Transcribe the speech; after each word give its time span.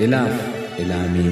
Ilaaf 0.00 0.34
ilaamee 0.82 1.30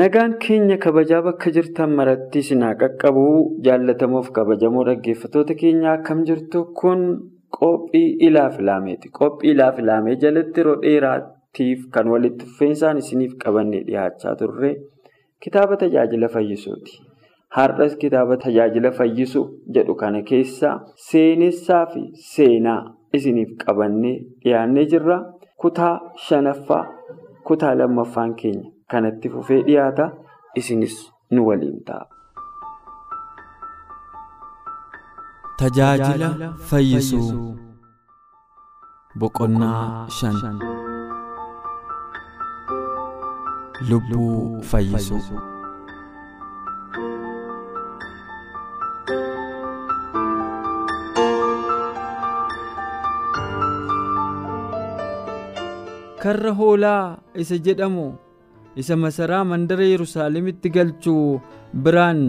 Nagaan 0.00 0.38
keenya 0.42 0.76
kabajaa 0.84 1.20
bakka 1.26 1.50
jirtan 1.56 1.90
maratti 1.98 2.40
isinaa 2.44 2.72
qaqqabuu 2.82 3.34
jaallatamoof 3.66 4.30
kabajamoo 4.38 4.84
dhaggeeffattoota 4.88 5.56
keenya 5.62 5.90
akkam 5.96 6.22
jirtu 6.30 6.62
kun 6.80 7.02
qophii 7.58 8.06
ilaaf 8.28 8.58
ilaameeti. 8.64 9.12
Qophii 9.20 9.52
ilaaf 9.54 9.78
ilaamee 9.84 10.16
jalatti 10.24 10.60
yeroo 10.64 10.76
dheeraatiif 10.86 11.84
kan 11.96 12.12
walitti 12.14 12.48
dhufeensaan 12.48 13.02
isiniif 13.04 13.36
qabannee 13.44 13.82
dhiyaachaa 13.90 14.34
turre 14.42 14.72
kitaaba 15.46 15.76
tajaajila 15.84 16.32
fayyisuuti. 16.36 16.98
Har'as 17.56 17.96
kitaaba 18.02 18.36
tajaajila 18.44 18.90
fayyisu 18.98 19.42
jedhu 19.76 19.94
kana 20.02 20.22
keessaa 20.30 20.74
seenessaa 21.08 21.84
fi 21.92 22.02
seenaa 22.34 22.80
isiniif 23.18 23.50
qabannee 23.64 24.16
dhiyaannee 24.44 24.86
jirra. 24.94 25.18
Kutaa 25.64 25.94
shanaffaa 26.28 26.84
kutaa 27.50 27.74
lammaffaan 27.78 28.34
keenya. 28.42 28.70
kanatti 28.92 29.28
fufee 29.34 29.62
dhiyaata 29.66 30.04
isinis 30.60 30.96
nu 31.36 31.44
waliin 31.46 31.78
ta'a. 31.86 32.04
Tajaajila 35.60 36.28
fayyisuu 36.70 37.56
boqonnaa 39.20 40.06
shan 40.18 40.36
lubbuu 43.90 44.62
fayyisuu. 44.72 45.20
Karra 56.24 56.52
hoolaa 56.58 57.18
isa 57.42 57.58
jedhamu. 57.66 58.06
isa 58.80 58.96
masaraa 58.98 59.44
mandara 59.50 59.84
yerusaalemitti 59.86 60.70
galchuu 60.76 61.40
biraan 61.84 62.22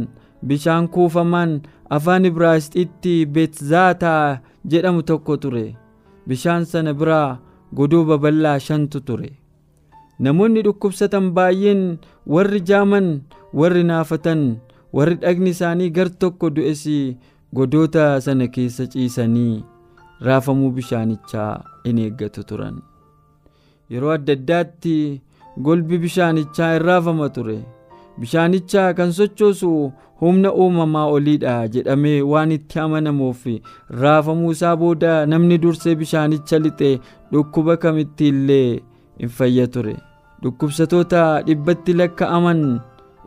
bishaan 0.49 0.85
kuufamaan 0.95 1.53
afaan 1.97 2.25
ibraayisxiitti 2.29 3.13
beetzaataa 3.37 4.37
jedhamu 4.73 5.02
tokko 5.09 5.37
ture 5.45 5.65
bishaan 6.29 6.65
sana 6.71 6.93
biraa 6.99 7.39
godoo 7.80 8.03
babal'aa 8.11 8.59
shantu 8.67 9.02
ture 9.08 9.31
namoonni 10.27 10.61
dhukkubsatan 10.67 11.31
baay'een 11.37 11.83
warri 12.36 12.61
jaaman 12.71 13.08
warri 13.61 13.83
naafatan 13.91 14.43
warri 14.97 15.15
dhagni 15.23 15.49
isaanii 15.58 15.89
gar 15.97 16.09
tokko 16.21 16.49
du'es 16.55 16.83
godoota 17.58 18.05
sana 18.27 18.47
keessa 18.58 18.86
ciisanii 18.93 19.64
raafamuu 20.27 20.71
bishaanichaa 20.77 21.53
in 21.89 21.97
eeggatu 22.05 22.43
turan 22.52 22.77
yeroo 23.91 24.11
adda 24.17 24.33
addaatti 24.37 24.95
golbi 25.65 25.97
bishaanichaa 26.03 26.75
in 26.77 26.81
raafama 26.87 27.29
ture. 27.35 27.57
Bishaanicha 28.19 28.93
kan 28.97 29.11
sochoosu 29.11 29.91
humna 30.21 30.49
uumamaa 30.53 31.05
oliidha 31.15 31.67
jedhamee 31.73 32.21
waan 32.31 32.51
itti 32.57 32.79
amanamuuf 32.79 33.41
raafamuu 34.01 34.51
isaa 34.55 34.75
booda 34.81 35.25
namni 35.31 35.57
dursee 35.63 35.95
bishaanicha 36.01 36.59
lixe 36.65 36.99
dhukkuba 37.31 37.77
kamitti 37.77 38.27
illee 38.33 38.79
in 39.19 39.29
fayya 39.29 39.67
ture. 39.67 39.95
Dhukkubsatoota 40.41 41.41
dhibbatti 41.47 41.93
lakka'aman 41.99 42.61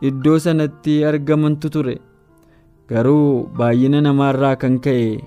iddoo 0.09 0.39
sanatti 0.45 1.03
argamantu 1.09 1.69
ture. 1.75 1.95
Garuu 2.89 3.47
baay'ina 3.57 4.01
namaarraa 4.01 4.55
kan 4.61 4.79
ka'e 4.85 5.19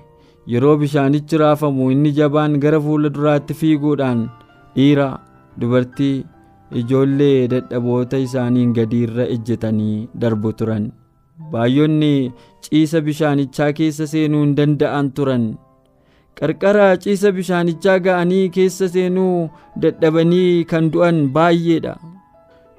yeroo 0.53 0.77
bishaanichi 0.81 1.37
raafamu 1.41 1.91
inni 1.93 2.11
jabaan 2.17 2.59
gara 2.63 2.79
fuula 2.85 3.09
duraatti 3.17 3.53
fiiguudhaan 3.59 4.23
dhiira 4.75 5.07
dubartii 5.59 6.25
ijoollee 6.81 7.47
dadhaboota 7.53 8.17
isaaniin 8.27 8.73
gadiirra 8.77 9.25
ejjetanii 9.35 10.07
darbu 10.21 10.53
turan. 10.61 10.87
Baay'oonni 11.51 12.31
ciisa 12.61 13.01
bishaanichaa 13.07 13.71
keessa 13.79 14.07
seenuu 14.13 14.41
hin 14.45 14.55
danda'an 14.57 15.11
turan. 15.19 15.45
Qarqara 16.39 16.87
ciisa 17.03 17.31
bishaanichaa 17.37 17.99
ga'anii 18.07 18.49
keessa 18.57 18.87
seenuu 18.95 19.49
dadhabanii 19.85 20.65
kan 20.71 20.89
du'an 20.95 21.19
baay'eedha 21.37 21.93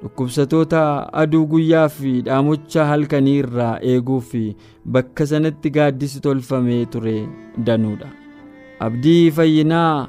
dhukkubsatoota 0.03 0.81
aduu 1.23 1.45
guyyaa 1.53 1.87
fi 1.99 2.11
dhaamocha 2.27 2.85
halkanii 2.91 3.37
irraa 3.43 3.75
eeguuf 3.93 4.33
bakka 4.97 5.27
sanatti 5.31 5.71
gaaddisi 5.77 6.21
tolfamee 6.27 6.83
ture 6.95 7.15
danuudha 7.69 8.11
abdii 8.87 9.31
fayyinaa 9.39 10.09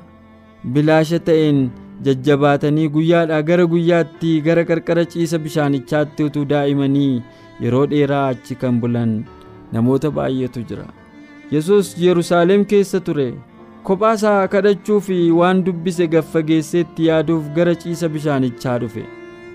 bilaasha 0.74 1.20
ta'een 1.30 1.59
jajjabaatanii 2.06 2.88
guyyaadhaa 2.96 3.42
gara 3.50 3.66
guyyaatti 3.74 4.31
gara 4.48 4.64
qarqara 4.70 5.06
ciisa 5.14 5.40
bishaanichaatti 5.46 6.24
utuu 6.30 6.46
daa'imanii 6.52 7.22
yeroo 7.66 7.86
dheeraa 7.92 8.28
achi 8.34 8.56
kan 8.64 8.80
bulan 8.81 9.14
namoota 9.74 10.12
baay'eetu 10.18 10.64
jira. 10.70 10.86
Yesus 11.52 11.96
yerusaalem 12.06 12.66
keessa 12.72 13.00
ture. 13.09 13.28
Kophaasaa 13.88 14.48
kadhachuu 14.54 15.00
fi 15.08 15.18
waan 15.40 15.64
dubbise 15.66 16.08
gaffageesseetti 16.14 17.08
yaaduuf 17.08 17.50
gara 17.58 17.75
ciisa 17.84 18.09
bishaanichaa 18.14 18.78
dhufe. 18.84 19.04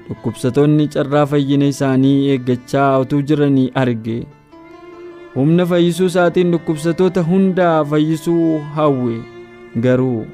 Dhukkubsatoonni 0.08 0.88
carraa 0.94 1.26
fayyina 1.32 1.66
isaanii 1.74 2.28
eeggachaa 2.34 2.98
utuu 3.04 3.22
jiranii 3.30 3.70
arge. 3.82 4.18
Humna 5.34 5.66
fayyisuu 5.72 6.06
isaatiin 6.12 6.50
dhukkubsatoota 6.54 7.22
hundaa 7.30 7.84
fayyisuu 7.94 8.58
hawwe. 8.76 9.16
Garuu 9.86 10.26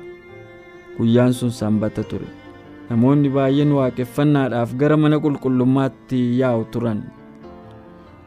guyyaan 0.98 1.32
sun 1.32 1.50
sanbata 1.50 2.02
ture. 2.10 2.26
Namoonni 2.90 3.28
baay'een 3.36 3.72
waaqeffannaadhaaf 3.78 4.74
gara 4.80 4.96
mana 4.96 5.18
qulqullummaatti 5.24 6.20
yaa'u 6.40 6.64
turan. 6.72 7.00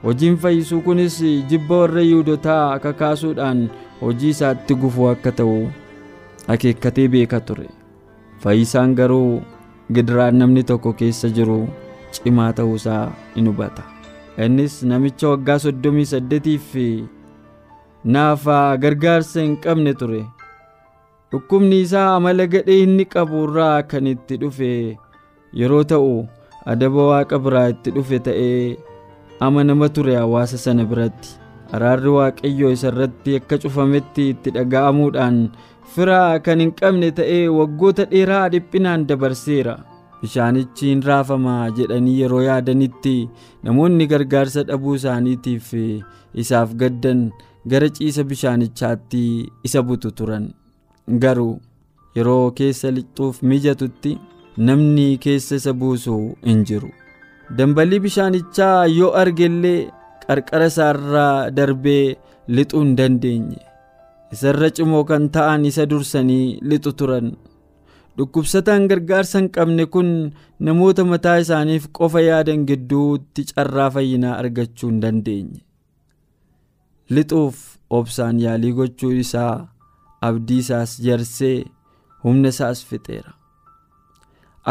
Hojiin 0.03 0.37
fayyisuu 0.37 0.81
kunis 0.81 1.19
jibba 1.49 1.77
warra 1.83 2.01
yihudotaa 2.01 2.79
kakaasuudhaan 2.79 3.69
hojii 4.01 4.29
isaatti 4.35 4.75
gufuu 4.81 5.07
akka 5.11 5.31
ta'u 5.39 5.55
akeekkatee 6.47 7.07
beeka 7.15 7.39
ture. 7.39 7.67
Fayyisaan 8.43 8.95
garuu 8.95 9.41
gidiraan 9.93 10.35
namni 10.39 10.63
tokko 10.63 10.93
keessa 10.93 11.29
jiru 11.29 11.59
cimaa 12.11 12.51
ta'uusaa 12.53 13.11
in 13.35 13.47
hubata. 13.51 13.83
Innis 14.45 14.83
namicha 14.83 15.27
waggaa 15.33 15.59
soddomii 15.59 16.05
saddeetiif 16.11 16.75
naafaa 18.15 18.77
gargaarsa 18.83 19.41
hin 19.41 19.57
qabne 19.65 19.93
ture 20.01 20.21
dhukkubni 21.31 21.81
isaa 21.85 22.09
amala 22.17 22.45
gadhee 22.53 22.79
inni 22.85 23.05
qabu 23.13 23.43
irraa 23.47 23.81
kan 23.91 24.07
itti 24.13 24.37
dhufe 24.43 24.71
yeroo 25.61 25.83
ta'u 25.91 26.13
adaba 26.73 27.03
waaqa 27.09 27.39
biraa 27.47 27.67
itti 27.73 27.91
dhufe 27.97 28.19
ta'ee 28.27 28.77
amanama 29.47 29.89
ture 29.97 30.15
hawaasa 30.19 30.57
sana 30.65 30.85
biratti 30.91 31.35
araarri 31.77 32.09
waaqayyoo 32.17 32.71
isa 32.77 32.87
irratti 32.93 33.35
akka 33.39 33.57
cufametti 33.65 34.29
itti 34.33 34.51
dhaga'amuudhaan 34.57 35.37
firaa 35.95 36.39
kan 36.47 36.59
hin 36.63 36.71
qabne 36.81 37.11
ta'ee 37.19 37.43
waggoota 37.59 38.05
dheeraa 38.13 38.45
dhiphinaan 38.55 39.05
dabarseera 39.11 39.75
bishaanichi 40.21 40.89
hin 40.91 41.03
raafamaa 41.09 41.69
jedhanii 41.77 42.15
yeroo 42.21 42.41
yaadanitti 42.47 43.13
namoonni 43.67 44.07
gargaarsa 44.13 44.63
dhabuu 44.71 44.95
isaaniitiif 45.01 45.69
isaaf 46.43 46.73
gaddan 46.81 47.21
gara 47.73 47.89
ciisa 47.99 48.23
bishaanichaatti 48.31 49.21
isa 49.69 49.81
butu 49.87 50.11
turan. 50.17 50.49
Garuu 51.23 51.59
yeroo 52.15 52.51
keessa 52.57 52.91
lixuuf 52.97 53.41
mijatutti 53.51 54.17
namni 54.57 55.07
keessa 55.25 55.55
isa 55.61 55.73
buusu 55.73 56.17
hin 56.45 56.63
jiru. 56.71 56.89
Dambalii 57.57 57.99
bishaanichaa 58.05 58.85
yoo 58.97 59.11
arge 59.21 59.45
illee 59.45 59.89
qarqara 60.27 60.65
isaarraa 60.71 61.49
darbee 61.51 62.17
lixuu 62.47 62.81
hin 62.83 62.95
dandeenye. 62.97 63.57
Isarra 64.33 64.69
cimoo 64.79 65.03
kan 65.11 65.29
ta'an 65.35 65.65
isa 65.65 65.85
dursanii 65.89 66.59
lixu 66.61 66.91
turan. 66.99 67.31
Dhukkubsataan 68.17 68.85
gargaarsa 68.91 69.39
hin 69.39 69.49
qabne 69.55 69.85
kun 69.95 70.11
namoota 70.67 71.05
mataa 71.13 71.37
isaaniif 71.45 71.87
qofa 71.99 72.21
yaadan 72.25 72.65
gidduutti 72.69 73.45
carraa 73.53 73.89
fayyinaa 73.95 74.35
argachuu 74.43 74.89
hin 74.91 75.01
dandeenye. 75.05 75.61
Lixuuf 77.09 77.57
obsaan 77.89 78.39
yaalii 78.43 78.73
gochuu 78.79 79.11
isaa 79.23 79.67
abdii 80.27 80.57
isaas 80.63 80.91
jarsee 81.05 81.57
humna 82.23 82.47
isaas 82.55 82.79
fixeera. 82.89 83.31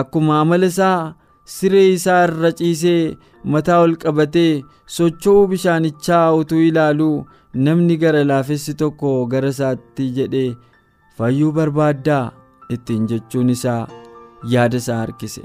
Akkuma 0.00 0.40
amala 0.40 0.66
isaa 0.72 1.14
siree 1.54 1.88
isaa 1.96 2.20
irra 2.28 2.50
ciisee 2.58 3.16
mataa 3.52 3.78
ol 3.84 3.94
qabatee 4.02 4.62
socho'uu 4.96 5.46
bishaanichaa 5.52 6.26
utuu 6.40 6.60
ilaaluu 6.68 7.16
namni 7.66 7.96
gara 8.02 8.24
laafessi 8.30 8.74
tokko 8.82 9.12
gara 9.32 9.48
isaatti 9.54 10.10
jedhee 10.18 10.50
fayyuu 11.18 11.52
barbaaddaa 11.58 12.24
ittiin 12.76 13.06
jechuun 13.12 13.50
isaa 13.56 13.82
yaada 14.54 14.76
isaa 14.82 14.98
harkise. 15.02 15.42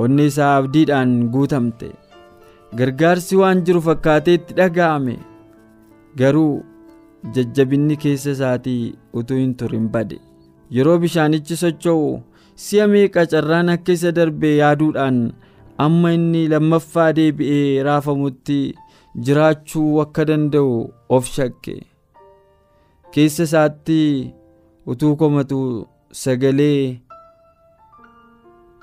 Onni 0.00 0.26
isaa 0.30 0.56
abdiidhaan 0.56 1.12
guutamte. 1.34 1.88
Gargaarsi 2.78 3.36
waan 3.40 3.62
jiru 3.68 3.80
fakkaatee 3.86 4.34
itti 4.38 4.54
dhaga'ame. 4.58 5.16
Garuu 6.18 6.64
jajjabinni 7.34 7.96
keessa 7.96 8.30
isaatii 8.36 8.94
utuu 9.14 9.36
hin 9.36 9.54
turin 9.54 9.88
bade. 9.88 10.18
Yeroo 10.70 10.98
bishaanichi 10.98 11.56
socho'u 11.62 12.22
si'a 12.64 12.86
meeqa 12.92 13.26
carraan 13.32 13.68
akka 13.74 13.92
isa 13.98 14.12
darbe 14.18 14.56
yaaduudhaan 14.56 15.18
amma 15.84 16.12
inni 16.16 16.48
lammaffaa 16.52 17.12
deebi'ee 17.18 17.82
raafamutti 17.88 18.58
jiraachuu 19.28 20.00
akka 20.04 20.24
danda'u 20.32 20.74
of 21.08 21.26
shakke. 21.36 21.76
Keessa 23.12 23.42
isaatti 23.48 24.00
utuu 24.86 25.16
komatu 25.16 25.60
sagalee 26.22 27.00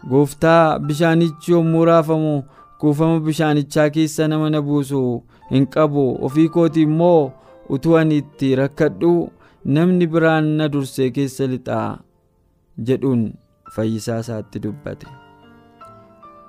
gooftaa 0.09 0.79
bishaanichi 0.79 1.51
yommuu 1.51 1.85
raafamu 1.85 2.43
kuufama 2.79 3.19
bishaanichaa 3.19 3.89
keessa 3.89 4.27
nama 4.27 4.49
na 4.49 4.61
buusu 4.61 5.23
hin 5.49 5.67
qabu. 5.67 6.17
Ofii 6.25 6.49
kooti 6.49 6.81
immoo 6.81 7.31
utuu 7.75 7.97
ani 7.99 8.17
itti 8.23 8.55
rakkadhu 8.59 9.11
namni 9.75 10.07
biraan 10.13 10.47
na 10.59 10.67
dursee 10.73 11.09
keessa 11.15 11.47
lixaa 11.53 11.99
jedhuun 12.89 13.23
fayyisaa 13.75 14.19
isaatti 14.25 14.59
dubbate. 14.65 15.07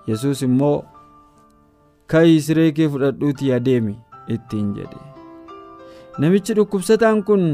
Yesus 0.09 0.43
immoo 0.47 0.77
ka'ii 2.13 2.41
siree 2.47 2.71
kee 2.77 2.89
fudhadhuutii 2.93 3.53
adeemi 3.59 3.95
ittiin 4.35 4.69
jedhe. 4.77 5.01
Namichi 6.19 6.55
dhukkubsataan 6.59 7.23
kun 7.25 7.45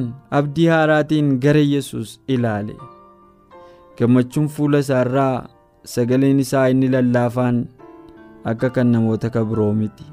abdii 0.40 0.66
haaraatiin 0.72 1.32
gara 1.40 1.60
yesus 1.74 2.20
ilaale. 2.28 2.76
Gammachuun 3.98 4.48
fuula 4.54 4.78
isaarraa 4.84 5.48
sagaleen 5.94 6.40
isaa 6.44 6.66
inni 6.72 6.88
lallaafaan 6.94 7.58
akka 8.52 8.70
kan 8.76 8.86
namoota 8.94 9.30
kabiroo 9.34 9.72
miti 9.80 10.04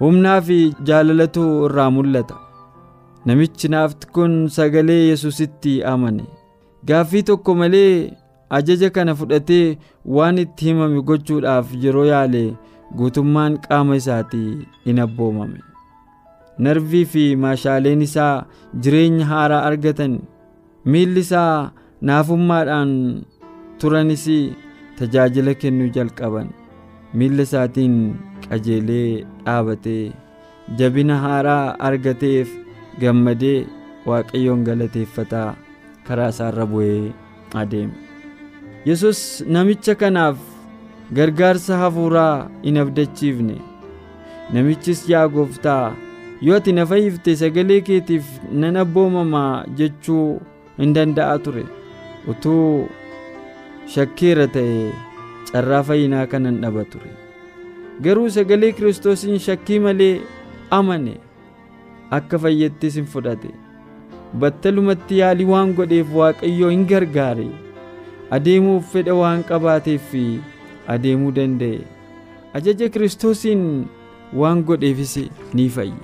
humnaa 0.00 0.40
fi 0.46 0.58
jaalalatu 0.90 1.42
irraa 1.66 1.90
mul'ata 1.96 2.36
namichi 3.26 3.68
naafti 3.74 4.06
kun 4.14 4.34
sagalee 4.56 5.02
yesusitti 5.10 5.82
amane. 5.92 6.24
Gaaffii 6.88 7.22
tokko 7.28 7.54
malee 7.60 8.12
ajaja 8.56 8.90
kana 8.96 9.14
fudhatee 9.20 9.78
waan 10.16 10.38
itti 10.44 10.64
himame 10.68 11.00
gochuudhaaf 11.08 11.72
yeroo 11.84 12.04
yaale 12.12 12.42
guutummaan 12.96 13.58
qaama 13.64 13.96
isaatii 14.00 14.66
in 14.90 14.98
abboomame. 15.04 15.60
Narvii 16.58 17.04
fi 17.12 17.24
maashaaleen 17.44 18.02
isaa 18.08 18.44
jireenya 18.82 19.26
haaraa 19.30 19.62
argatan. 19.70 20.14
Miilli 20.84 21.20
isaa 21.26 21.70
naafummaadhaan 22.00 22.92
turanis 23.78 24.26
tajaajila 24.98 25.54
kennuu 25.54 25.88
jalqaban. 25.96 26.48
Miilla 27.14 27.42
isaatiin 27.48 27.96
qajeelee 28.48 29.24
dhaabatee 29.44 30.12
jabina 30.78 31.16
haaraa 31.24 31.76
argateef 31.88 32.48
gammadee 33.00 33.66
waaqayyoon 34.06 34.64
galateeffataa 34.68 35.48
karaa 36.08 36.28
isaarra 36.34 36.66
bu'ee 36.72 37.12
adeeme. 37.54 37.94
Yesus 38.88 39.20
namicha 39.54 39.94
kanaaf 40.02 40.36
gargaarsa 41.18 41.76
hafuuraa 41.82 42.48
hin 42.64 42.78
abdachiifne. 42.82 43.56
Namichis 44.52 45.08
yaa 45.10 45.26
gooftaa 45.28 45.94
yoo 46.48 46.56
ati 46.56 46.72
na 46.72 46.86
fayyifte 46.86 47.36
sagalee 47.42 47.80
keetiif 47.88 48.24
nan 48.62 48.76
abboomamaa 48.82 49.64
jechuu 49.80 50.40
hin 50.78 50.94
danda'a 50.94 51.38
ture. 51.38 51.64
Utuu 52.30 52.88
shakkeera 53.94 54.46
ta'e 54.56 54.92
carraa 55.52 55.82
fayyinaa 55.90 56.26
kanan 56.32 56.60
dhaba 56.62 56.84
ture. 56.94 57.10
Garuu 58.02 58.30
sagalee 58.30 58.72
kiristoosiin 58.78 59.38
shakkii 59.48 59.78
malee 59.84 60.14
amane 60.78 61.14
akka 62.10 62.38
fayyattis 62.38 62.94
hin 63.00 63.06
fudhate. 63.14 63.50
Battalumatti 64.42 65.18
yaalii 65.20 65.44
waan 65.52 65.72
godheef 65.78 66.12
waaqayyoo 66.20 66.70
hin 66.74 66.84
gargaare. 66.92 67.46
Adeemuuf 68.36 68.92
fedha 68.92 69.14
waan 69.20 69.44
qabaateef 69.50 70.02
fi 70.12 70.24
adeemuu 70.94 71.32
danda'e. 71.38 71.80
Ajaja 72.58 72.88
kiristoosiin 72.88 73.64
waan 74.42 74.62
godheefis 74.70 75.16
ni 75.54 75.68
fayye. 75.78 75.94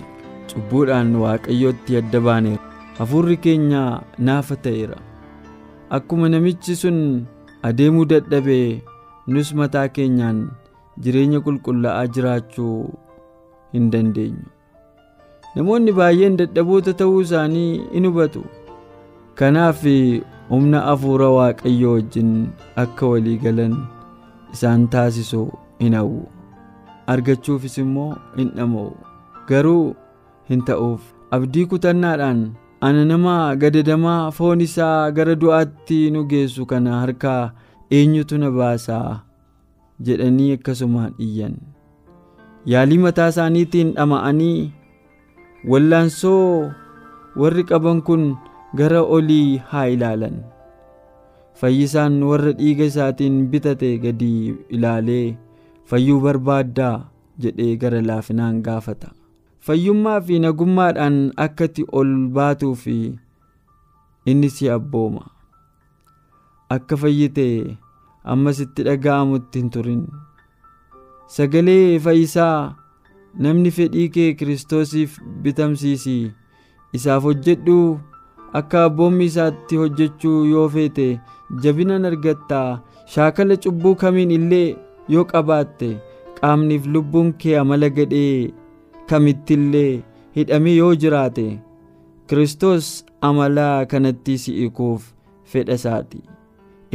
Cubbuudhaan 0.52 1.14
waaqayyootti 1.24 1.96
adda 2.02 2.20
baaneera. 2.20 2.62
Hafuurri 2.98 3.36
keenya 3.36 3.82
naafa 4.18 4.56
ta'eera. 4.66 4.98
Akkuma 5.90 6.28
namichi 6.28 6.76
sun 6.76 6.98
adeemuu 7.68 8.04
dadhabee 8.14 8.82
nus 9.26 9.54
mataa 9.60 9.88
keenyaan 9.96 10.38
jireenya 11.04 11.40
qulqullaa'aa 11.46 12.06
jiraachuu 12.16 12.76
hin 13.72 13.90
dandeenyu 13.92 14.46
namoonni 15.56 15.92
baay'een 15.98 16.36
dadhaboota 16.40 16.92
ta'uu 17.00 17.20
isaanii 17.24 17.80
in 17.98 18.06
hubatu. 18.08 18.42
Kanaaf 19.38 19.82
humna 20.50 20.80
hafuura 20.88 21.28
waaqayyoo 21.38 21.92
wajjin 21.96 22.30
akka 22.82 23.06
walii 23.12 23.38
galan 23.44 23.76
isaan 24.52 24.88
taasisu 24.94 25.42
hin 25.80 25.94
hawwu 25.98 26.22
argachuufis 27.14 27.78
immoo 27.84 28.10
hin 28.36 28.50
dhama'u. 28.56 28.92
Garuu 29.48 29.94
hin 30.48 30.62
ta'uuf 30.70 31.00
abdii 31.36 31.66
kutannaadhaan 31.72 32.42
ana 32.88 33.04
nama 33.10 33.34
gadadamaa 33.56 34.30
foon 34.36 34.60
isaa 34.66 35.10
gara 35.18 35.34
du'aatti 35.44 35.98
nu 36.14 36.24
geessu 36.32 36.66
kana 36.66 37.00
harkaa 37.00 37.52
eenyutu 37.90 38.38
na 38.38 38.50
baasaa? 38.50 39.20
Jedhanii 40.06 40.52
akkasumaan 40.52 41.14
iyyan. 41.18 41.54
Yaalii 42.66 42.98
mataa 43.04 43.28
isaaniitiin 43.34 43.92
dhama'anii 43.98 44.70
wallaansoo 45.66 46.72
warri 47.36 47.64
qaban 47.64 48.02
kun 48.02 48.36
gara 48.74 49.02
olii 49.02 49.58
haa 49.70 49.86
ilaalan. 49.94 50.42
Fayyisaan 51.54 52.18
warra 52.26 52.52
dhiiga 52.58 52.84
isaatiin 52.90 53.46
bitate 53.52 53.98
gadi 54.02 54.56
ilaalee 54.68 55.36
fayyuu 55.86 56.20
barbaaddaa 56.24 57.06
jedhee 57.38 57.76
gara 57.76 58.00
laafinaan 58.02 58.62
gaafata. 58.66 59.12
Fayyummaa 59.62 60.20
fi 60.20 60.38
nagummaadhaan 60.42 61.30
akka 61.36 61.64
ati 61.70 61.84
ol 61.92 62.10
baatuu 62.34 62.74
fi 62.74 62.96
inni 64.26 64.50
si 64.50 64.66
abbooma. 64.70 65.22
Akka 66.70 66.96
fayyite 66.96 67.76
ammas 68.24 68.58
itti 68.64 68.82
dhaga'amutti 68.88 69.58
hin 69.62 69.70
turin. 69.70 70.02
Sagalee 71.30 71.98
fayyisaa 72.02 72.74
namni 73.38 73.70
fedhii 73.76 74.08
kee 74.14 74.32
kiristoosiif 74.38 75.18
bitamsiisi. 75.42 76.16
Isaaf 76.96 77.22
hojjedhu 77.28 77.76
akka 78.60 78.84
abboommi 78.84 79.24
isaatti 79.30 79.76
hojjechuu 79.82 80.38
yoo 80.52 80.68
feete 80.74 81.06
jabinan 81.62 82.04
argattaa 82.10 82.80
shaakala 83.14 83.56
cubbuu 83.66 83.94
kamiin 84.02 84.30
illee 84.38 84.76
yoo 85.14 85.24
qabaatte 85.30 85.88
qaamniif 86.40 86.86
lubbuun 86.96 87.32
kee 87.44 87.56
amala 87.62 87.88
gadhee 87.98 88.50
kamittillee 89.08 90.02
hidhamee 90.36 90.76
yoo 90.76 90.92
jiraate 91.04 91.46
kiristoos 92.28 92.90
amalaa 93.28 93.86
kanatti 93.86 94.38
si 94.42 94.52
hiikuuf 94.58 95.08
fedha 95.54 95.74
isaati 95.80 96.20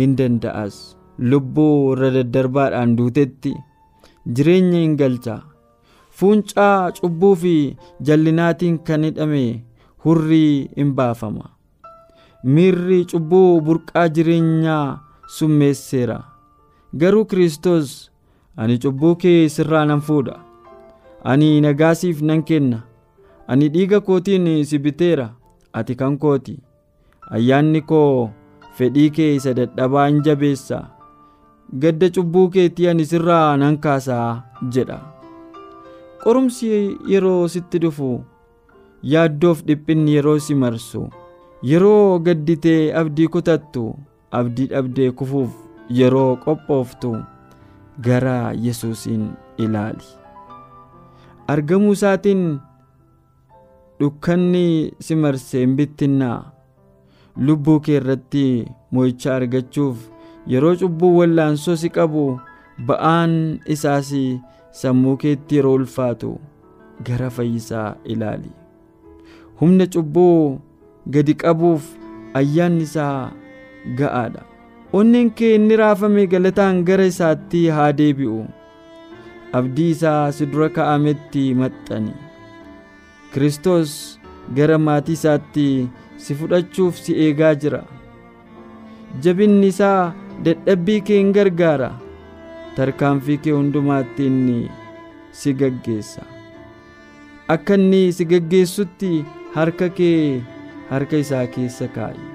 in 0.04 0.16
danda'as. 0.18 0.78
Lubbuu 1.20 1.94
irra 1.94 2.10
daddarbaadhaan 2.16 2.92
duutetti 2.98 3.52
jireenya 4.36 4.80
hin 4.84 4.96
galcha 5.02 5.36
fuuncaa 6.20 6.92
cubbuu 6.98 7.36
fi 7.42 7.54
jallinaatiin 8.08 8.78
kan 8.88 9.04
hidhame 9.08 9.64
hurrii 10.06 10.70
in 10.76 10.94
baafama. 11.00 11.50
Miirri 12.44 13.06
cubbuu 13.12 13.62
burqaa 13.62 14.08
jireenyaa 14.16 15.00
summeesseera. 15.38 16.18
Garuu 17.00 17.26
kiristoos 17.26 18.12
ani 18.58 18.78
cubbuu 18.84 19.16
kee 19.24 19.50
sirraa 19.56 19.86
nan 19.86 20.02
fuudha. 20.08 20.36
Ani 21.24 21.50
nagaasiif 21.62 22.22
nan 22.22 22.44
kenna. 22.44 22.80
Ani 23.48 23.70
dhiiga 23.74 24.00
kootiin 24.02 24.66
si 24.66 24.80
biteera. 24.80 25.30
Ati 25.74 25.96
kan 25.96 26.18
kooti 26.18 26.58
ayyaanni 27.32 27.82
koo 27.82 28.30
fedhii 28.78 29.10
kee 29.10 29.36
isa 29.36 29.54
dadhabaa 29.54 30.08
hin 30.08 30.22
jabeessa. 30.24 30.80
Gadda 31.82 32.10
cubbuu 32.10 32.50
keetii 32.50 32.88
ani 32.88 33.06
sirraa 33.06 33.58
nan 33.58 33.78
kaasaa 33.78 34.44
jedha 34.74 35.00
qorumsi 36.28 36.70
yeroo 37.14 37.48
sitti 37.56 37.80
dhufu 37.84 38.12
yaaddoof 39.14 39.64
dhiphinni 39.68 40.16
yeroo 40.18 40.38
si 40.46 40.56
marsu 40.64 41.02
yeroo 41.72 42.20
gadditee 42.28 42.82
abdii 43.02 43.28
kutattu 43.36 43.84
abdii 44.40 44.68
dhabdee 44.74 45.12
kufuuf 45.22 45.52
yeroo 46.00 46.32
qophooftu 46.46 47.12
gara 48.06 48.38
yesuusiin 48.66 49.24
ilaali. 49.66 50.08
Argamuu 51.54 51.92
isaatiin 51.98 52.42
dhukkanni 54.00 54.92
si 55.00 55.16
marsee 55.22 55.62
hin 55.64 55.76
bittinnaa 55.80 56.52
lubbuu 57.48 57.80
kee 57.86 57.96
irratti 58.02 58.44
mo'icha 58.92 59.36
argachuuf 59.36 59.98
yeroo 60.54 60.76
cubbuu 60.82 61.14
wallaansoo 61.20 61.76
si 61.84 61.90
qabu 61.98 62.26
ba'aan 62.92 63.34
isaas 63.78 64.12
sammuu 64.82 65.16
keetti 65.24 65.56
yeroo 65.60 65.74
ulfaatu 65.80 66.32
gara 67.10 67.30
fayyisaa 67.38 67.96
ilaali. 68.16 68.52
Humna 69.62 69.86
cubbuu 69.94 70.60
gadi 71.16 71.34
qabuuf 71.44 71.84
ayyaanni 72.40 72.84
isaa 72.90 73.32
ga'aadha 74.00 74.42
onneen 75.00 75.30
kee 75.40 75.52
inni 75.58 75.76
raafame 75.82 76.28
galataan 76.34 76.84
gara 76.90 77.06
isaatti 77.14 77.68
haa 77.78 77.92
deebi'u. 78.00 78.40
Abdii 79.60 79.90
isaa 79.96 80.32
si 80.38 80.46
dura 80.52 80.70
ka'ametti 80.78 81.44
maxxani. 81.62 82.14
Kiristoos 83.34 83.94
gara 84.58 84.78
maatii 84.88 85.14
isaatti 85.20 85.68
si 86.26 86.36
fudhachuuf 86.40 87.00
si 87.06 87.14
eegaa 87.26 87.54
jira. 87.64 87.82
Jabinni 89.24 89.68
isaa 89.74 90.14
dadhabbii 90.46 91.00
kee 91.10 91.18
hin 91.22 91.32
gargaara 91.38 91.90
tarkaanfii 92.78 93.38
kee 93.44 93.52
hundumaatti 93.58 94.26
inni 94.32 94.58
si 95.40 95.54
gaggeessa. 95.62 96.24
Akka 97.56 97.74
inni 97.80 98.02
si 98.18 98.26
gaggeessutti 98.32 99.12
harka 99.56 99.90
kee 100.00 100.42
harka 100.90 101.18
isaa 101.24 101.46
keessa 101.56 101.88
kaa'i. 101.96 102.26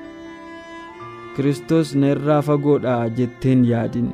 Kiristoos 1.36 1.94
na 2.00 2.10
irraa 2.14 2.42
fagoodha 2.48 2.96
jetteen 3.18 3.64
yaadin. 3.70 4.10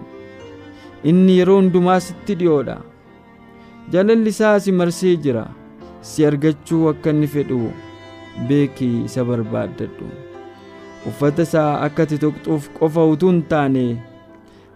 Inni 1.11 1.38
yeroo 1.38 1.56
hundumaa 1.61 2.00
sitti 2.06 2.35
dhi'oodha. 2.42 2.76
Jaalalli 3.92 4.30
isaa 4.37 4.58
si 4.61 4.73
marsee 4.80 5.16
jira. 5.25 5.47
Si 6.08 6.26
argachuu 6.26 6.88
akka 6.90 7.11
inni 7.14 7.26
fedhu 7.35 7.61
beekii 8.49 9.04
isa 9.08 9.25
barbaaddadhu 9.28 10.06
uffata 11.11 11.42
isaa 11.49 11.70
akka 11.87 12.02
ati 12.06 12.18
tuqxuuf 12.25 12.68
qofa 12.78 13.04
utuu 13.12 13.30
hin 13.32 13.40
taane 13.52 13.82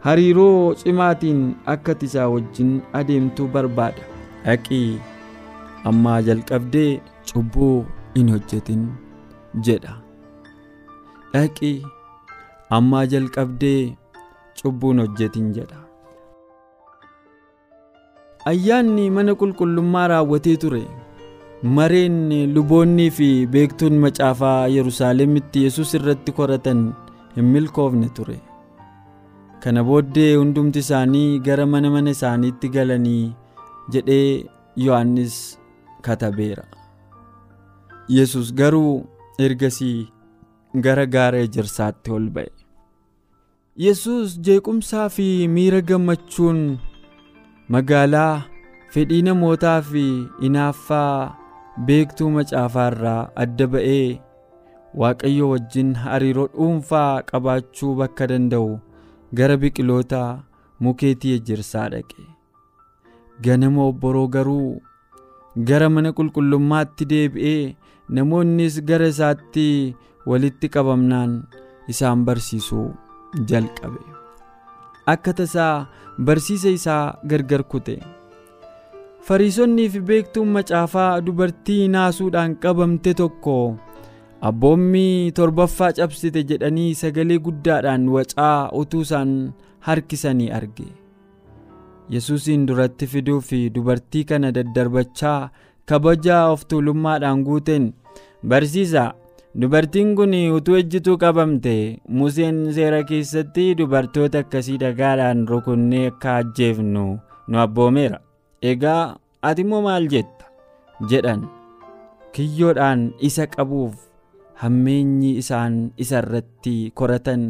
hariiroo 0.05 0.75
cimaatiin 0.83 1.41
akka 1.75 1.93
ati 1.97 2.07
isaa 2.11 2.29
wajjin 2.35 2.71
adeemtuu 3.01 3.49
barbaada. 3.57 4.03
Dhaqii 4.45 4.99
ammaa 5.91 6.21
jalqabdee 6.29 6.91
cubbuu 7.33 7.77
hin 8.15 8.31
hojjetin 8.35 8.83
jedha. 9.69 9.95
Dhaqii 11.35 11.77
ammaa 12.79 13.05
jalqabdee 13.15 13.81
cubbuu 14.63 14.91
hin 14.93 15.01
hojjetin 15.07 15.53
jedha. 15.59 15.79
Ayyaanni 18.51 19.05
mana 19.17 19.35
qulqullummaa 19.41 20.07
raawwatee 20.13 20.57
ture 20.63 20.83
mareen 21.77 22.17
luboonnii 22.55 23.11
fi 23.19 23.29
beektuun 23.53 23.99
macaafaa 24.05 24.67
yerusaalemitti 24.77 25.63
yesus 25.65 25.93
irratti 25.99 26.33
koratan 26.39 26.81
hin 27.37 27.45
milkoofne 27.57 28.09
ture 28.17 28.39
kana 29.63 29.83
booddee 29.89 30.31
hundumti 30.37 30.79
isaanii 30.85 31.39
gara 31.47 31.67
mana 31.73 31.91
mana 31.95 32.11
isaaniitti 32.17 32.69
galanii 32.77 33.33
jedhee 33.93 34.45
yohannis 34.85 35.37
katabeera. 36.07 36.65
Yesus 38.17 38.55
garuu 38.61 38.95
ergasii 39.39 40.09
gara 40.87 41.05
gaara 41.15 41.39
ejersaatti 41.47 42.11
ol 42.17 42.27
ba'e. 42.37 42.51
Yesus 43.85 44.39
jeequmsaa 44.47 45.09
fi 45.17 45.29
miira 45.55 45.81
gammachuun 45.91 46.59
magaalaa 47.75 48.43
fedhii 48.95 49.23
namootaa 49.29 49.79
fi 49.91 50.05
inaaffaa 50.49 51.35
beektuu 51.87 52.31
macaafaa 52.37 52.89
irraa 52.93 53.21
adda 53.45 53.67
ba'ee 53.75 54.21
waaqayyo 55.03 55.47
wajjin 55.53 55.95
hariiroo 56.05 56.49
dhuunfaa 56.57 57.23
qabaachuu 57.31 57.95
bakka 58.01 58.27
danda'u 58.33 58.69
gara 59.39 59.57
biqiloota 59.63 60.23
mukeetii 60.81 61.35
ejersaa 61.39 61.89
dhaqe. 61.93 62.23
Ganama 63.45 63.85
obboroo 63.91 64.27
garuu 64.35 64.81
gara 65.69 65.89
mana 65.95 66.13
qulqullummaatti 66.19 67.05
deebi'ee 67.13 67.75
namoonnis 68.17 68.81
gara 68.89 69.07
isaatti 69.15 69.67
walitti 70.31 70.69
qabamnaan 70.75 71.33
isaan 71.93 72.25
barsiisuu 72.27 72.89
jalqabe. 73.53 74.03
Akka 75.13 75.33
tasaa 75.39 75.87
barsiisa 76.27 76.69
isaa 76.79 77.05
gargar 77.31 77.63
kute. 77.71 77.97
Fariisonnii 79.27 79.89
fi 79.95 80.01
beektuun 80.09 80.49
macaafaa 80.57 81.21
dubartii 81.27 81.89
naasuudhaan 81.95 82.55
qabamte 82.63 83.13
tokko 83.21 83.57
abboommii 84.49 85.31
torbaffaa 85.39 85.93
cabsite 85.99 86.43
jedhanii 86.51 86.95
sagalee 87.01 87.39
guddaadhaan 87.47 88.09
wacaa 88.15 88.71
utuu 88.81 89.01
isaan 89.07 89.33
harkisanii 89.87 90.51
arge. 90.59 90.87
Yesuusin 92.13 92.67
duratti 92.69 93.07
fiduu 93.07 93.41
fi 93.41 93.61
dubartii 93.75 94.25
kana 94.31 94.53
daddarbachaa 94.57 95.51
kabajaa 95.87 96.43
of 96.53 96.67
tuulummaadhaan 96.69 97.45
guuteen 97.47 97.87
barsiisa 98.49 99.05
dubartiin 99.61 100.15
kun 100.19 100.35
utuu 100.59 100.77
ejjituu 100.83 101.17
qabamte 101.23 101.75
museen 102.09 102.61
seera 102.75 103.03
keessatti 103.11 103.75
dubartoota 103.79 104.39
akkasii 104.45 104.79
dhagaadhaan 104.85 105.49
rukunnee 105.49 106.07
akka 106.13 106.37
ajjeefnu 106.37 107.07
nu 107.49 107.59
abboomeera. 107.67 108.19
Egaa 108.63 109.17
ati 109.43 109.63
immoo 109.63 109.83
maal 109.83 110.09
jetta? 110.09 110.45
jedhan. 111.11 111.47
Kiyyoodhaan 112.33 113.13
isa 113.29 113.47
qabuuf 113.47 113.95
hammeenyi 114.61 115.37
isaan 115.43 115.77
isa 115.97 116.19
irratti 116.23 116.77
koratan 116.95 117.45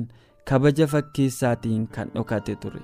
kabaja 0.49 0.87
fakkeessaatiin 0.87 1.87
kan 1.95 2.09
dhokate 2.15 2.55
ture. 2.63 2.83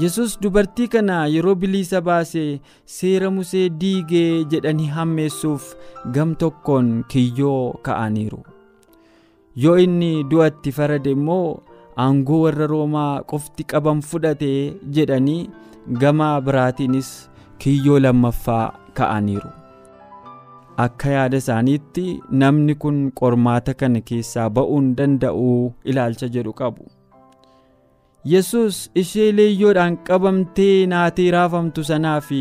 Yesus 0.00 0.38
dubartii 0.42 0.88
kana 0.88 1.26
yeroo 1.34 1.54
bilisa 1.54 2.00
baasee 2.00 2.60
seera 2.96 3.30
musee 3.30 3.68
diigee 3.80 4.44
jedhanii 4.52 4.86
hammeessuuf 4.96 5.74
gam 6.14 6.34
tokkoon 6.42 7.04
kiyyoo 7.08 7.72
ka'aniiru. 7.88 8.40
Yoo 9.62 9.76
inni 9.84 10.24
du'atti 10.30 10.72
farade 10.72 11.10
immoo 11.16 11.60
aangoo 12.04 12.40
warra 12.44 12.66
roomaa 12.72 13.22
qofti 13.32 13.64
qaban 13.72 14.00
fudhate 14.10 14.52
jedhanii 14.98 15.50
gama 16.00 16.28
biraatiinis 16.46 17.10
kiyyoo 17.58 17.98
lammaffaa 18.04 18.64
ka'aniiru 19.00 19.50
akka 20.76 21.10
yaada 21.10 21.36
isaaniitti 21.42 22.04
namni 22.42 22.74
kun 22.82 22.98
qormaata 23.20 23.74
kana 23.80 24.00
keessaa 24.10 24.48
ba'uun 24.58 24.86
danda'uu 24.98 25.72
ilaalcha 25.84 26.28
jedhu 26.36 26.52
qabu. 26.60 26.84
Yesus 28.32 28.90
ishee 29.02 29.32
leeyyoodhaan 29.38 29.96
qabamtee 30.08 30.86
naatee 30.92 31.30
raafamtu 31.36 31.84
sanaa 31.90 32.20
fi 32.28 32.40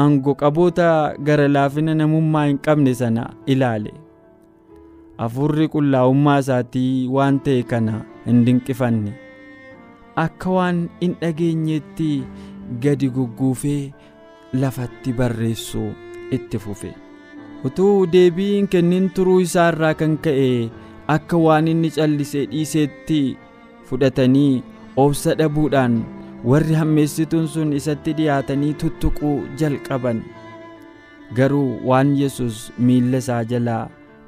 aangoo 0.00 0.34
qaboota 0.42 0.88
gara 1.28 1.48
laafina 1.56 1.94
namummaa 2.00 2.44
hin 2.46 2.58
qabne 2.68 2.94
sana 3.00 3.24
ilaale. 3.56 3.92
Hafuurri 5.18 5.68
qullaa'ummaa 5.74 6.38
isaatii 6.44 7.08
waan 7.16 7.40
ta'e 7.48 7.62
kana 7.72 8.04
hin 8.26 8.44
dinqifanne. 8.46 9.12
Akka 10.26 10.50
waan 10.56 10.80
hin 11.02 11.16
dhageenyeetti 11.20 12.08
gadi 12.86 13.08
gugguufee 13.18 13.92
lafatti 14.62 15.12
barreessuu 15.20 15.90
itti 16.38 16.58
fufe. 16.64 16.90
Utuu 17.68 18.06
deebii 18.12 18.50
hin 18.54 18.68
kennin 18.74 19.08
turuu 19.16 19.38
isaa 19.46 19.68
irraa 19.72 19.94
kan 20.02 20.16
ka'e 20.26 20.48
akka 21.16 21.36
waan 21.44 21.68
inni 21.72 21.90
callisee 21.96 22.44
dhiiseetti 22.52 23.20
fudhatanii 23.90 24.62
obsa 25.04 25.34
dhabuudhaan 25.40 25.98
warri 26.52 26.74
hammeessituun 26.80 27.46
sun 27.54 27.72
isatti 27.80 28.12
dhiyaatanii 28.20 28.72
tuttuquu 28.84 29.32
jalqaban. 29.62 30.22
Garuu 31.36 31.68
waan 31.90 32.16
yesus 32.22 32.58
miilla 32.88 33.18
isaa 33.24 33.44
jalaa 33.54 33.82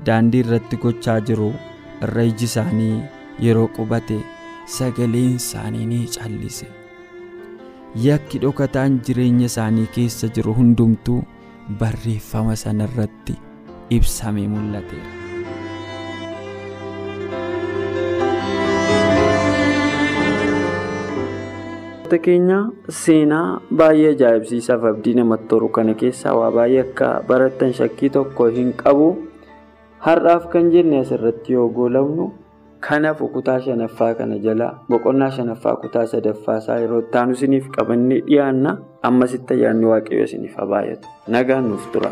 daandii 0.07 0.41
irratti 0.47 0.77
gochaa 0.87 1.19
jiru 1.31 1.51
irra 2.07 2.23
iji 2.31 2.45
isaanii 2.51 2.95
yeroo 3.47 3.67
qubate 3.77 4.17
sagaleen 4.79 5.35
isaanii 5.43 5.87
ni 5.91 6.01
callise. 6.15 6.67
Yakki 8.07 8.39
dhokataan 8.45 9.01
jireenya 9.07 9.47
isaanii 9.51 9.87
keessa 9.97 10.29
jiru 10.39 10.55
hundumtuu 10.61 11.21
barreeffama 11.69 12.57
sanarratti 12.57 13.35
ibsame 13.91 14.49
mul'ateera. 14.49 15.25
keenya 22.25 22.71
seenaa 22.89 23.59
baay'ee 23.79 24.11
ajaa'ibsiisaaf 24.15 24.85
abdii 24.91 25.15
namatti 25.19 25.49
toru 25.53 25.69
kana 25.77 25.95
keessaa 26.03 26.35
waa 26.39 26.51
baay'ee 26.57 26.83
akka 26.87 27.09
barattan 27.29 27.73
shakkii 27.79 28.11
tokko 28.17 28.47
hin 28.57 28.71
qabu 28.83 29.09
har'aaf 30.07 30.47
kan 30.53 30.71
jenne 30.75 31.01
asirratti 31.01 31.57
yoo 31.57 31.69
goolabnu 31.79 32.27
kanaaf 32.87 33.21
kutaa 33.35 33.61
shanaffaa 33.67 34.15
kana 34.21 34.39
jala 34.47 34.69
boqonnaa 34.91 35.31
shanaffaa 35.37 35.77
kutaa 35.85 36.07
sadaffaa 36.15 36.57
isaa 36.63 36.79
yeroo 36.83 37.01
itti 37.05 37.19
aanu 37.21 37.33
isiniif 37.39 37.69
qabannee 37.77 38.21
dhiyaanna 38.29 38.77
ammasitti 39.11 39.55
ayyaanni 39.59 39.87
waaqayyo 39.93 40.25
isiniif 40.31 40.57
haa 40.63 40.67
baay'atu 40.75 41.09
nagaan 41.37 41.69
nuuf 41.71 41.87
tura. 41.97 42.11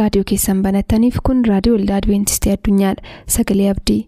Raadiyoo 0.00 0.28
keessan 0.32 0.62
banattaniif 0.68 1.18
kun 1.28 1.44
raadiyoo 1.52 1.78
waldaa 1.78 2.00
adventistii 2.02 2.52
addunyaadha 2.56 3.18
sagalee 3.38 3.70
abdii. 3.76 4.00